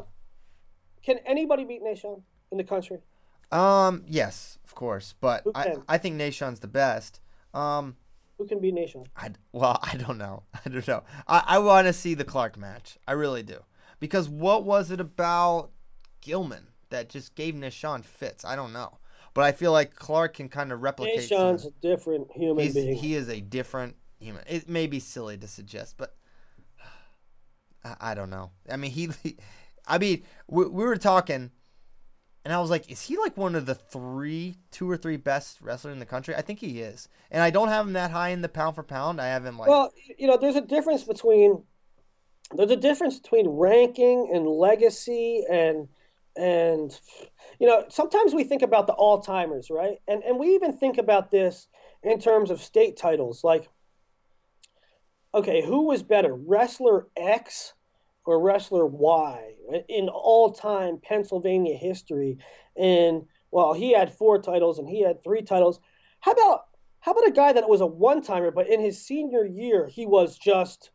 [1.04, 2.98] can anybody beat Nahshon in the country?
[3.50, 5.76] Um, yes, of course, but I.
[5.88, 7.20] I think Nahshon's the best.
[7.52, 7.96] Um,
[8.38, 9.06] Who can beat Nahshon?
[9.16, 10.44] I well, I don't know.
[10.64, 11.02] I don't know.
[11.26, 12.98] I, I want to see the Clark match.
[13.06, 13.58] I really do.
[14.00, 15.70] Because what was it about
[16.20, 18.44] Gilman that just gave Nahshon fits?
[18.44, 18.98] I don't know.
[19.34, 21.28] But I feel like Clark can kind of replicate.
[21.28, 22.96] some- a different human being.
[22.96, 24.42] he is a different human.
[24.46, 26.14] It may be silly to suggest, but
[27.84, 28.50] I, I don't know.
[28.70, 29.10] I mean, he.
[29.86, 31.50] I mean, we, we were talking,
[32.44, 35.60] and I was like, is he like one of the three, two or three best
[35.60, 36.36] wrestlers in the country?
[36.36, 37.08] I think he is.
[37.32, 39.20] And I don't have him that high in the pound for pound.
[39.20, 39.68] I have him like.
[39.68, 41.64] Well, you know, there's a difference between
[42.54, 45.88] there's a difference between ranking and legacy and
[46.36, 46.98] and
[47.58, 49.98] you know, sometimes we think about the all-timers, right?
[50.08, 51.68] And and we even think about this
[52.02, 53.68] in terms of state titles like
[55.34, 57.72] okay, who was better, wrestler X
[58.26, 59.54] or wrestler Y
[59.88, 62.36] in all-time Pennsylvania history?
[62.76, 65.80] And well, he had four titles and he had three titles.
[66.20, 66.64] How about
[67.00, 70.38] how about a guy that was a one-timer, but in his senior year he was
[70.38, 70.90] just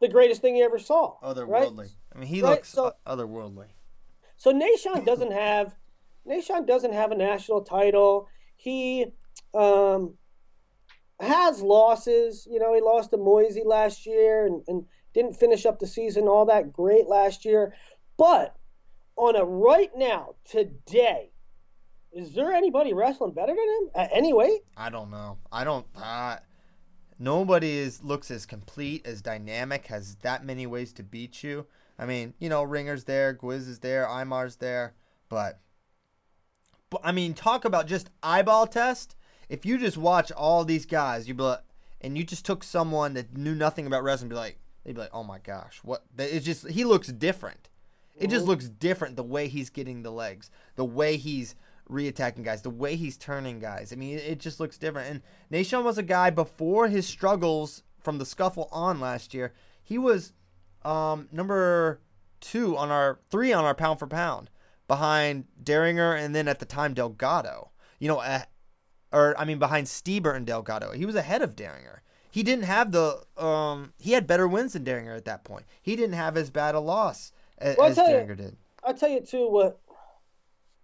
[0.00, 1.16] the greatest thing you ever saw?
[1.22, 1.36] right?
[1.36, 1.90] otherworldly.
[2.14, 3.68] I mean, he Right, looks so- otherworldly.
[4.44, 5.74] So Nahshon doesn't have
[6.28, 8.28] Nahshon doesn't have a national title.
[8.56, 9.06] He
[9.54, 10.16] um,
[11.18, 12.46] has losses.
[12.50, 14.84] You know, he lost to Moisey last year and, and
[15.14, 17.72] didn't finish up the season all that great last year.
[18.18, 18.54] But
[19.16, 21.30] on a right now, today,
[22.12, 24.60] Is there anybody wrestling better than him at any weight?
[24.76, 25.38] I don't know.
[25.50, 25.86] I don't.
[25.96, 26.36] Uh,
[27.18, 31.66] nobody is looks as complete, as dynamic, has that many ways to beat you.
[31.98, 34.94] I mean, you know, Ringer's there, Gwiz is there, Imar's there,
[35.28, 35.60] but,
[36.90, 39.16] but I mean, talk about just eyeball test.
[39.48, 41.60] If you just watch all these guys, you be like,
[42.00, 45.14] and you just took someone that knew nothing about wrestling, be like, they'd be like,
[45.14, 46.04] oh my gosh, what?
[46.18, 47.68] It's just he looks different.
[48.16, 48.50] It just mm-hmm.
[48.50, 51.56] looks different the way he's getting the legs, the way he's
[51.90, 53.92] reattacking guys, the way he's turning guys.
[53.92, 55.10] I mean, it just looks different.
[55.10, 55.22] And
[55.52, 59.52] Nahshon was a guy before his struggles from the scuffle on last year.
[59.82, 60.32] He was
[60.84, 62.00] um, number
[62.40, 64.50] two on our three on our pound for pound
[64.86, 67.70] behind Dieringer and then at the time Delgado.
[67.98, 68.40] You know, uh,
[69.12, 70.92] or I mean behind Stieber and Delgado.
[70.92, 72.00] He was ahead of Dieringer.
[72.30, 75.64] He didn't have the um, he had better wins than Dieringer at that point.
[75.80, 78.56] He didn't have as bad a loss as, Well, as tell you- Dieringer did.
[78.82, 79.80] I'll tell you too what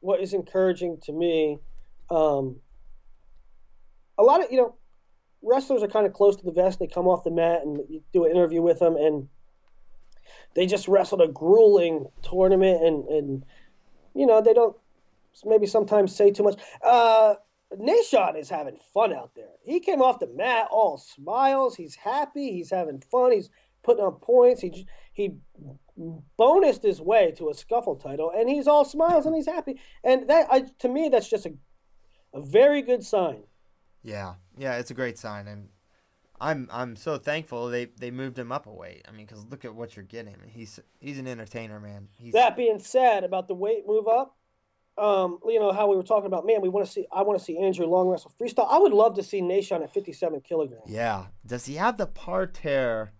[0.01, 1.59] what is encouraging to me.
[2.09, 2.57] Um,
[4.17, 4.75] a lot of you know
[5.43, 6.79] wrestlers are kind of close to the vest.
[6.79, 9.29] They come off the mat and you do an interview with them, and
[10.55, 13.45] they just wrestled a grueling tournament, and and
[14.15, 14.77] you know they don't
[15.45, 16.59] maybe sometimes say too much.
[16.83, 17.35] Uh,
[17.75, 19.53] Nahshon is having fun out there.
[19.65, 21.77] He came off the mat all smiles.
[21.77, 22.53] He's happy.
[22.53, 23.33] He's having fun.
[23.33, 23.51] He's
[23.83, 24.61] putting on points.
[24.61, 25.37] He he
[26.39, 29.81] bonused his way to a scuffle title, and he's all smiles and he's happy.
[30.03, 31.53] And that, I, to me, that's just a,
[32.33, 33.43] a very good sign.
[34.03, 35.69] Yeah, yeah, it's a great sign, and
[36.41, 39.05] I'm I'm so thankful they they moved him up a weight.
[39.09, 40.37] I mean, because look at what you're getting.
[40.49, 42.09] He's he's an entertainer, man.
[42.19, 44.37] He's That being said, about the weight move up,
[44.97, 47.07] um, you know how we were talking about, man, we want to see.
[47.13, 48.69] I want to see Andrew Long wrestle freestyle.
[48.71, 50.85] I would love to see Nahshon at 57 kilograms.
[50.87, 51.27] yeah.
[51.45, 53.13] Does he have the parterre?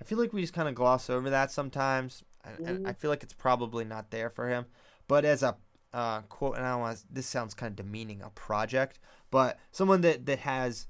[0.00, 3.10] I feel like we just kind of gloss over that sometimes, and, and I feel
[3.10, 4.66] like it's probably not there for him.
[5.06, 5.56] But as a
[5.92, 8.98] uh, quote, and I don't want this sounds kind of demeaning, a project,
[9.30, 10.86] but someone that that has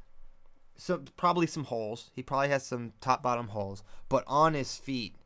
[0.76, 2.10] some probably some holes.
[2.14, 5.16] He probably has some top bottom holes, but on his feet,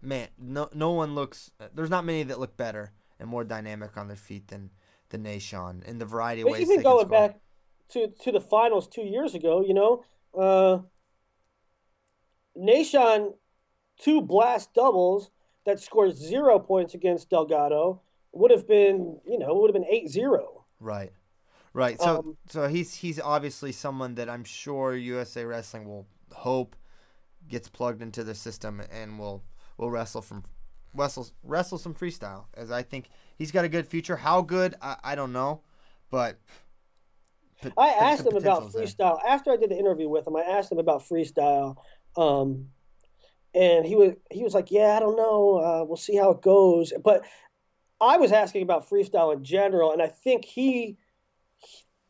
[0.00, 1.50] man, no no one looks.
[1.74, 4.70] There's not many that look better and more dynamic on their feet than
[5.10, 6.62] than Nahshon in the variety of But ways.
[6.62, 7.40] even going back
[7.90, 10.04] to to the finals two years ago, you know,
[10.38, 10.78] uh,
[12.58, 13.34] Nahshon
[13.98, 15.30] two blast doubles
[15.64, 20.64] that scored zero points against Delgado would have been, you know, would have been 8-0.
[20.80, 21.12] Right.
[21.74, 22.00] Right.
[22.00, 26.76] So Um, so he's he's obviously someone that I'm sure USA Wrestling will hope
[27.48, 29.42] gets plugged into the system and will
[29.76, 30.44] will wrestle from
[30.94, 34.16] wrestle wrestle some freestyle as I think he's got a good future.
[34.16, 35.62] How good I, I don't know,
[36.10, 36.38] but
[37.62, 38.84] but I asked him about potential's there.
[38.84, 40.36] freestyle after I did the interview with him.
[40.36, 41.76] I asked him about freestyle,
[42.16, 42.68] um,
[43.54, 45.56] and he was he was like, "Yeah, I don't know.
[45.56, 47.24] Uh, we'll see how it goes." But
[48.00, 50.98] I was asking about freestyle in general, and I think he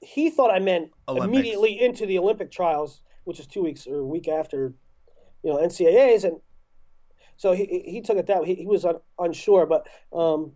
[0.02, 1.28] he, thought I meant Olympics.
[1.28, 4.74] immediately into the Olympic trials, which is two weeks or a week after,
[5.42, 6.36] you know, NCAA's, and
[7.36, 8.48] so he he took it that way.
[8.48, 10.52] He, he was un, unsure, but um,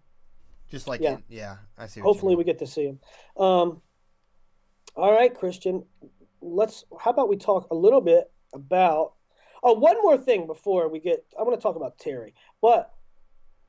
[0.69, 1.15] Just like Yeah.
[1.15, 2.01] in- yeah, I see.
[2.01, 3.01] Hopefully we get to see him.
[3.37, 3.81] Um,
[4.95, 5.85] all right, Christian.
[6.41, 6.85] Let's.
[7.01, 9.15] How about we talk a little bit about?
[9.63, 11.25] Oh, one more thing before we get.
[11.39, 12.93] I want to talk about Terry, but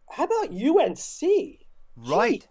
[0.09, 1.59] how about UNC?
[1.95, 2.47] Right.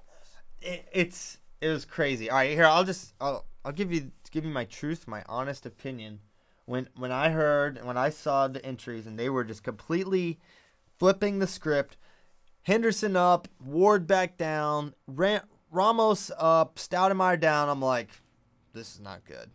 [0.61, 2.31] It, it's it was crazy.
[2.31, 5.67] All right, here I'll just I'll I'll give you give you my truth, my honest
[5.67, 6.21] opinion.
[6.65, 10.39] When when I heard when I saw the entries and they were just completely
[10.99, 11.97] flipping the script,
[12.63, 17.69] Henderson up, Ward back down, Ram, Ramos up, Staudenmayer down.
[17.69, 18.11] I'm like,
[18.73, 19.51] this is not good.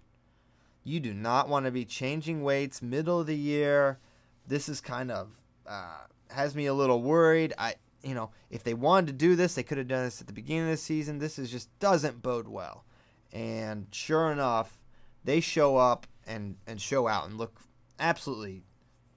[0.84, 4.00] You do not want to be changing weights middle of the year.
[4.48, 5.30] This is kind of
[5.68, 6.00] uh,
[6.30, 7.54] has me a little worried.
[7.58, 10.28] I, you know, if they wanted to do this, they could have done this at
[10.28, 11.20] the beginning of the season.
[11.20, 12.86] This is just doesn't bode well.
[13.32, 14.80] And sure enough,
[15.24, 17.62] they show up and and show out and look
[18.00, 18.64] absolutely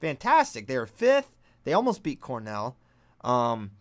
[0.01, 0.66] fantastic.
[0.66, 1.35] They were fifth.
[1.64, 2.76] They almost beat Cornell.
[3.22, 3.72] Um,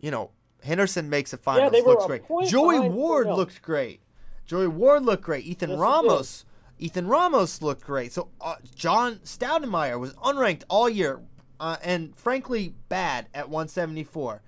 [0.00, 0.30] you know,
[0.62, 1.72] Henderson makes a finals.
[1.72, 2.22] were looks great.
[2.48, 3.36] Joey Ward Cornell.
[3.36, 4.00] looked great.
[4.44, 5.44] Joey Ward looked great.
[5.44, 6.44] Ethan Yes, Ramos.
[6.78, 8.12] Ethan Ramos looked great.
[8.12, 11.20] So uh, John Staudenmayer was unranked all year,
[11.60, 14.42] uh, and frankly bad at 174.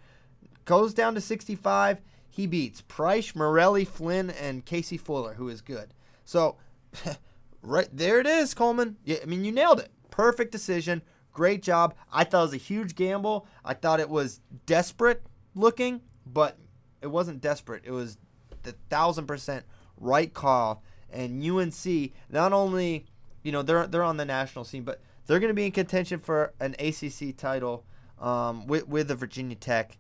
[0.65, 2.01] Goes down to 65.
[2.29, 5.95] He beats Price, Morelli, Flynn, and Casey Fuller, who is good.
[6.25, 6.57] So,
[7.63, 8.97] right there it is, Coleman.
[9.05, 9.91] Yeah, I mean, you nailed it.
[10.11, 11.03] Perfect decision.
[11.33, 11.95] Great job.
[12.13, 13.47] I thought it was a huge gamble.
[13.65, 15.23] I thought it was desperate
[15.55, 16.59] looking, but
[17.01, 17.83] it wasn't desperate.
[17.85, 18.19] It was
[18.63, 19.65] the thousand percent
[19.97, 20.83] right call.
[21.11, 23.07] And UNC not only,
[23.43, 26.19] you know, they're they're on the national scene, but they're going to be in contention
[26.19, 27.85] for an ACC title
[28.19, 29.97] um, with with the Virginia Tech,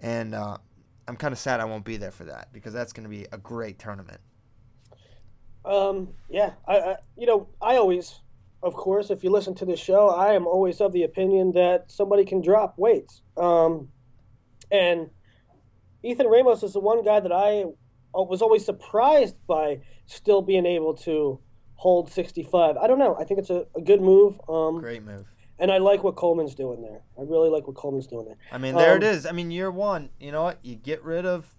[0.00, 0.58] and uh,
[1.08, 3.26] I'm kind of sad I won't be there for that because that's going to be
[3.32, 4.20] a great tournament.
[5.64, 8.20] Um, yeah, I, I, you know, I always,
[8.62, 11.90] of course, if you listen to the show, I am always of the opinion that
[11.90, 13.22] somebody can drop weights.
[13.36, 13.88] Um,
[14.72, 15.10] and
[16.02, 20.66] Ethan Ramos is the one guy that I uh, was always surprised by still being
[20.66, 21.38] able to
[21.82, 22.76] hold 65.
[22.76, 23.16] I don't know.
[23.18, 24.40] I think it's a, a good move.
[24.48, 25.26] Um, Great move.
[25.58, 27.00] And I like what Coleman's doing there.
[27.18, 28.36] I really like what Coleman's doing there.
[28.52, 29.26] I mean, there Um, it is.
[29.26, 30.10] I mean, year one.
[30.20, 30.58] You know what?
[30.62, 31.56] You get rid of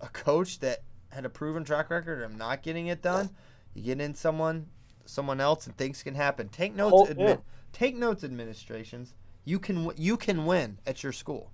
[0.00, 0.78] a coach that
[1.10, 3.28] had a proven track record of not getting it done.
[3.74, 4.68] You get in someone,
[5.04, 6.48] someone else, and things can happen.
[6.48, 6.90] Take notes.
[6.92, 7.36] Whole- admi- yeah.
[7.72, 9.14] Take notes, administrations.
[9.44, 11.50] You can you can win at your school.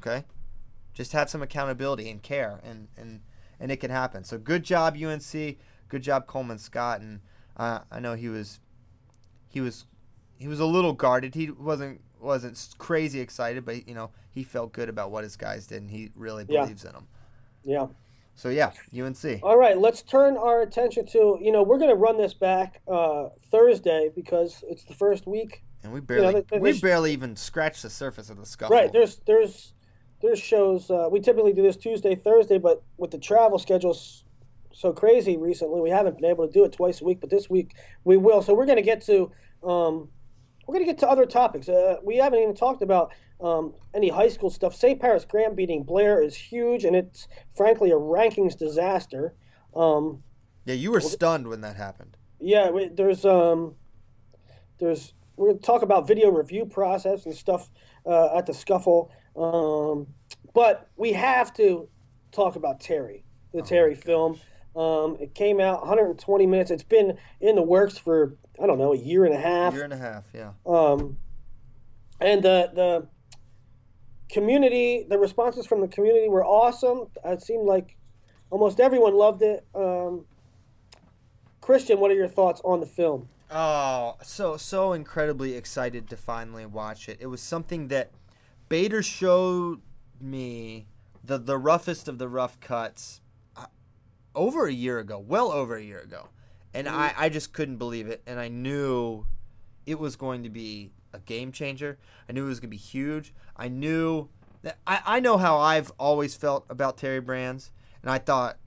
[0.00, 0.24] Okay,
[0.92, 3.20] just have some accountability and care, and and
[3.58, 4.22] and it can happen.
[4.24, 5.56] So good job UNC.
[5.88, 7.20] Good job Coleman Scott, and
[7.58, 8.60] uh, I know he was
[9.48, 9.86] he was
[10.36, 11.34] he was a little guarded.
[11.34, 15.66] He wasn't wasn't crazy excited, but you know he felt good about what his guys
[15.66, 16.62] did, and he really Yeah.
[16.62, 17.08] believes in them.
[17.64, 17.86] Yeah.
[18.34, 19.40] So yeah, UNC.
[19.42, 22.80] All right, let's turn our attention to, you know, we're going to run this back
[22.86, 25.64] uh, Thursday because it's the first week.
[25.82, 28.76] And we barely there- we there's- barely even scratched the surface of the scuffle.
[28.76, 28.92] Right.
[28.92, 29.72] There's there's
[30.22, 30.88] there's shows.
[30.88, 34.22] Uh, we typically do this Tuesday, Thursday, but with the travel schedules
[34.78, 37.20] so crazy recently, we haven't been able to do it twice a week.
[37.20, 37.74] But this week
[38.04, 38.42] we will.
[38.42, 39.32] So we're going to get to
[39.64, 40.08] um,
[40.64, 41.68] we're going to get to other topics.
[41.68, 44.76] Uh, we haven't even talked about um, any high school stuff.
[44.76, 45.00] St.
[45.00, 47.26] Paris Graham beating Blair is huge, and it's
[47.56, 49.34] frankly a rankings disaster.
[49.74, 50.22] Um,
[50.64, 52.16] yeah, you were stunned when that happened.
[52.38, 53.74] yeah, we, there's um,
[54.78, 57.68] there's we're gonna talk about video review process and stuff
[58.06, 60.06] uh, at the scuffle, um,
[60.54, 61.88] but we have to
[62.30, 64.38] talk about Terry, the Terry film.
[64.78, 66.70] Um, it came out 120 minutes.
[66.70, 69.74] It's been in the works for I don't know a year and a half.
[69.74, 70.52] Year and a half, yeah.
[70.64, 71.18] Um,
[72.20, 73.08] and the the
[74.32, 77.08] community, the responses from the community were awesome.
[77.24, 77.96] It seemed like
[78.50, 79.66] almost everyone loved it.
[79.74, 80.26] Um,
[81.60, 83.28] Christian, what are your thoughts on the film?
[83.50, 87.18] Oh, so so incredibly excited to finally watch it.
[87.20, 88.12] It was something that
[88.68, 89.80] Bader showed
[90.20, 90.86] me
[91.24, 93.22] the the roughest of the rough cuts
[94.38, 96.28] over a year ago, well over a year ago,
[96.72, 96.92] and mm.
[96.92, 99.26] I I just couldn't believe it, and I knew
[99.84, 101.98] it was going to be a game changer.
[102.28, 103.34] I knew it was going to be huge.
[103.56, 104.28] I knew
[104.62, 107.72] that I I know how I've always felt about Terry Brands,
[108.02, 108.58] and I thought,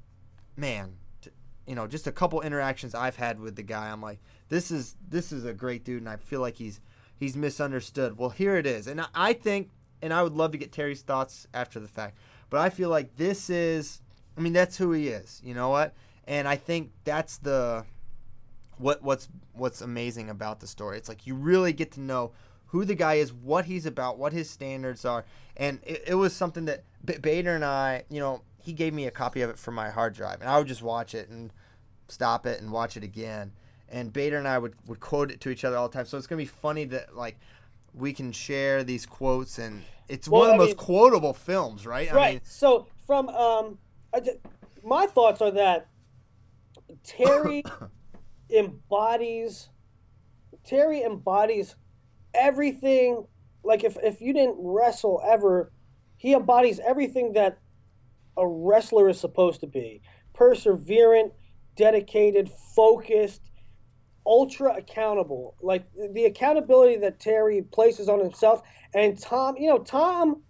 [0.57, 1.31] man, t-
[1.65, 4.19] you know, just a couple interactions I've had with the guy, I'm like,
[4.49, 6.81] this is this is a great dude, and I feel like he's
[7.17, 8.17] he's misunderstood.
[8.17, 9.69] Well, here it is, and I, I think,
[10.01, 12.17] and I would love to get Terry's thoughts after the fact,
[12.49, 14.00] but I feel like this is,
[14.37, 15.41] I mean, that's who he is.
[15.43, 15.93] You know what?
[16.25, 17.85] And I think that's the
[18.77, 20.97] what what's what's amazing about the story.
[20.97, 22.31] It's like you really get to know
[22.67, 25.25] who the guy is, what he's about, what his standards are,
[25.57, 29.05] and it, it was something that B- Bader and I, you know, he gave me
[29.07, 31.51] a copy of it for my hard drive, and I would just watch it and
[32.07, 33.51] stop it and watch it again.
[33.89, 36.05] And Bader and I would, would quote it to each other all the time.
[36.05, 37.37] So it's gonna be funny that like
[37.93, 41.33] we can share these quotes, and it's Well, one of the I most mean- quotable
[41.33, 42.09] films, right?
[42.09, 42.33] I right.
[42.35, 43.79] mean, so from um,
[44.13, 44.39] I ju-
[44.83, 45.87] my thoughts are that
[47.03, 47.63] Terry
[48.49, 49.69] embodies
[50.63, 51.75] Terry embodies
[52.33, 53.25] everything.
[53.63, 55.71] Like if if you didn't wrestle ever,
[56.17, 57.59] he embodies everything that
[58.37, 60.01] a wrestler is supposed to be:
[60.33, 61.31] perseverant,
[61.75, 63.41] dedicated, focused,
[64.25, 65.55] ultra accountable.
[65.61, 68.61] Like the accountability that Terry places on himself,
[68.93, 69.55] and Tom.
[69.57, 70.43] You know, Tom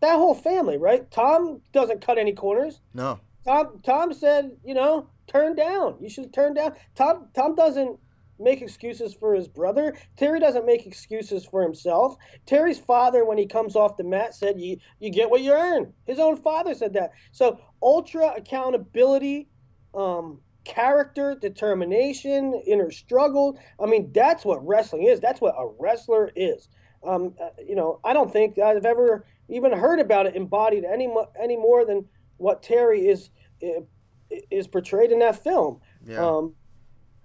[0.00, 1.10] that whole family, right?
[1.10, 2.80] Tom doesn't cut any corners.
[2.94, 5.96] no, Tom Tom said, you know, turn down.
[6.00, 6.74] You should turn down.
[6.94, 7.98] Tom Tom doesn't
[8.38, 9.96] make excuses for his brother.
[10.16, 12.16] Terry doesn't make excuses for himself.
[12.44, 15.92] Terry's father, when he comes off the mat, said, "You you get what you earn."
[16.06, 17.12] His own father said that.
[17.32, 19.48] So ultra accountability,
[19.94, 23.58] um, character, determination, inner struggle.
[23.80, 25.20] I mean, that's what wrestling is.
[25.20, 26.68] That's what a wrestler is.
[27.04, 31.12] Um, uh, you know, I don't think I've ever even heard about it embodied any
[31.40, 33.30] any more than what Terry is
[34.50, 35.80] is portrayed in that film.
[36.06, 36.24] yeah.
[36.24, 36.54] Um,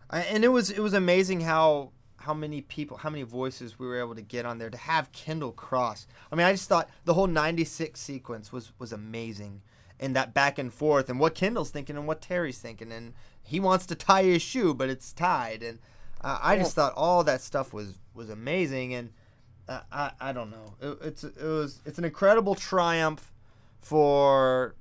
[0.10, 3.88] I, and it was it was amazing how how many people how many voices we
[3.88, 6.08] were able to get on there to have Kendall Cross.
[6.32, 9.62] I mean, I just thought the whole 96 sequence was was amazing
[10.00, 13.60] and that back and forth and what Kendall's thinking and what Terry's thinking and he
[13.60, 15.80] wants to tie his shoe but it's tied and
[16.24, 19.12] uh, I just thought all that stuff was was amazing and
[19.72, 20.76] uh, I I don't know.
[20.82, 23.32] It, it's it was it's an incredible triumph
[23.80, 24.76] for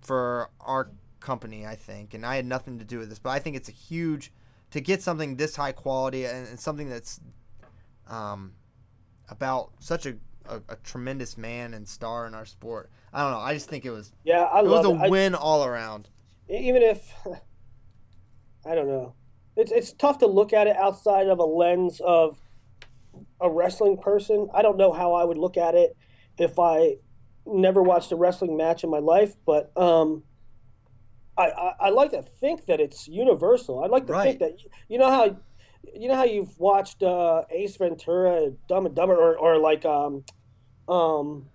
[0.00, 3.38] for our company, I think, and I had nothing to do with this, but I
[3.38, 4.32] think it's a huge
[4.70, 7.20] to get something this high quality and, and something that's
[8.08, 8.52] um,
[9.30, 10.16] about such a,
[10.46, 12.90] a, a tremendous man and star in our sport.
[13.12, 13.38] I don't know.
[13.38, 14.98] I just think it was Yeah, I it was a it.
[15.00, 16.08] I- win all around.
[16.48, 17.14] even if
[18.66, 19.14] I don't know,
[19.56, 22.38] it's it's tough to look at it outside of a lens of
[23.44, 24.48] a wrestling person.
[24.54, 25.96] I don't know how I would look at it
[26.38, 26.96] if I
[27.46, 30.24] never watched a wrestling match in my life, but um,
[31.36, 33.84] I, I I like to think that it's universal.
[33.84, 34.24] I like to Right.
[34.24, 34.52] think that
[34.88, 35.36] you know how
[35.94, 40.24] you know how you've watched uh, Ace Ventura, Dumb and Dumber, or, or like um,
[40.88, 41.50] um,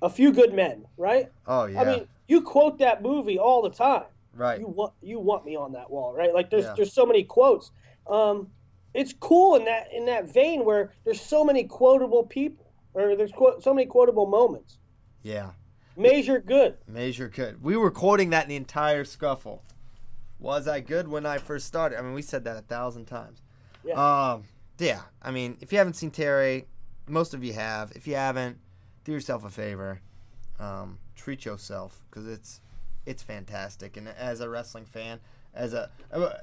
[0.00, 1.30] a few good men, right?
[1.46, 4.04] Oh yeah, I mean, you quote that movie all the time
[4.34, 4.58] right.
[4.60, 6.32] you want you want me on that wall, right?
[6.32, 6.74] Like there's Yeah.
[6.76, 7.70] there's so many quotes.
[8.08, 8.48] Um,
[8.94, 13.32] it's cool in that in that vein where there's so many quotable people, or there's
[13.32, 14.78] quote, so many quotable moments.
[15.22, 15.50] Yeah,
[15.98, 16.76] Measure good.
[16.86, 17.60] Major good.
[17.62, 19.64] We were quoting that in the entire scuffle.
[20.38, 21.98] Was I good when I first started?
[21.98, 23.42] I mean, we said that a thousand times.
[23.84, 23.94] Yeah.
[23.94, 24.44] Um,
[24.78, 25.00] yeah.
[25.20, 26.66] I mean, if you haven't seen Terry,
[27.08, 27.90] most of you have.
[27.96, 28.58] If you haven't,
[29.02, 30.00] do yourself a favor.
[30.60, 32.60] Um, treat yourself because it's
[33.04, 33.96] it's fantastic.
[33.96, 35.18] And as a wrestling fan,
[35.58, 35.90] as a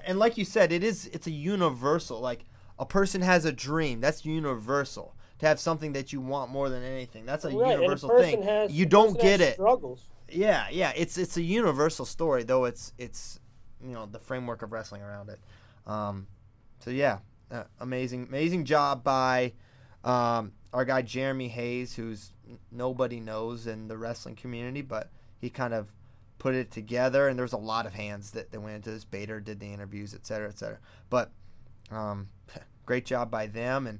[0.05, 2.19] and like you said, it is it's a universal.
[2.19, 2.45] Like
[2.77, 4.01] a person has a dream.
[4.01, 5.15] That's universal.
[5.39, 7.25] To have something that you want more than anything.
[7.25, 7.71] That's a right.
[7.71, 8.43] And a universal thing.
[8.43, 9.55] has you don't get it.
[9.55, 10.07] Struggles.
[10.29, 13.39] Yeah, yeah, it's it's a universal story, though it's it's
[13.83, 15.39] you know the framework of wrestling around it.
[15.85, 16.27] Um,
[16.79, 17.19] so yeah,
[17.51, 19.53] uh, amazing amazing job by
[20.03, 22.31] um, our guy Jeremy Hayes, who's
[22.71, 25.09] nobody knows in the wrestling community, but
[25.39, 25.91] he kind of
[26.45, 29.03] put it together, and there's a lot of hands that, that went into this.
[29.03, 30.77] Bader did the interviews, et cetera, et cetera.
[31.09, 31.31] But
[31.89, 32.29] um,
[32.85, 33.99] great job by them, and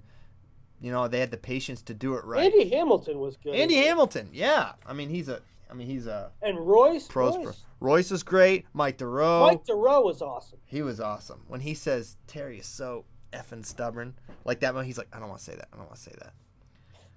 [0.79, 2.53] you know they had the patience to do it right.
[2.53, 3.55] Andy Hamilton was good.
[3.55, 4.73] Andy Hamilton, yeah.
[4.85, 5.41] I mean, he's a,
[5.71, 7.07] I mean, he's a and Royce.
[7.07, 7.35] pros.
[7.35, 7.63] Royce.
[7.79, 8.67] Royce was great.
[8.73, 10.59] Mike Duroe, Mike Duroe was awesome.
[10.65, 11.45] he was awesome.
[11.47, 15.39] When he says Terry is so effing stubborn, like that he's like, I don't want
[15.39, 15.67] to say that.
[15.73, 16.33] I don't want to say that.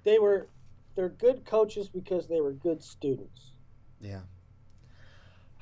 [0.04, 0.48] They were
[0.94, 3.50] they're good coaches because they were good students.
[4.00, 4.20] Yeah.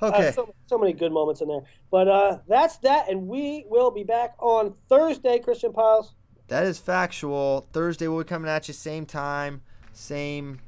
[0.03, 0.33] Uh, Okay.
[0.33, 1.63] so, so many good moments in there.
[1.91, 6.15] But uh, that's that, and we will be back on Thursday, Christian Pyles.
[6.49, 7.67] that is factual.
[7.73, 10.61] Thursday we'll be coming at you same time, same,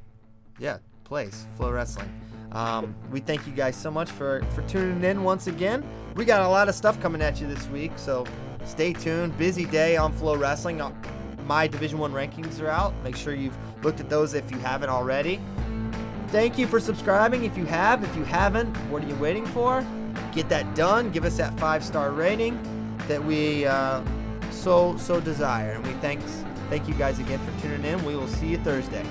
[0.59, 1.47] yeah, place.
[1.59, 2.09] FloWrestling.
[2.53, 5.87] Um, we thank you guys so much for for tuning in once again.
[6.17, 8.25] We got a lot of stuff coming at you this week, so
[8.65, 9.37] stay tuned.
[9.37, 10.81] Busy day on FloWrestling.
[10.81, 10.91] Uh,
[11.45, 12.95] My Division One rankings are out.
[13.05, 15.39] Make sure you've looked at those if you haven't already.
[16.29, 17.45] Thank you for subscribing.
[17.45, 19.85] If you have, if you haven't, what are you waiting for?
[20.33, 21.11] Get that done.
[21.11, 22.59] Give us that five star rating
[23.09, 24.03] that we uh,
[24.51, 25.73] so so desire.
[25.73, 28.05] And we thanks thank you guys again for tuning in.
[28.05, 29.05] We will see you Thursday.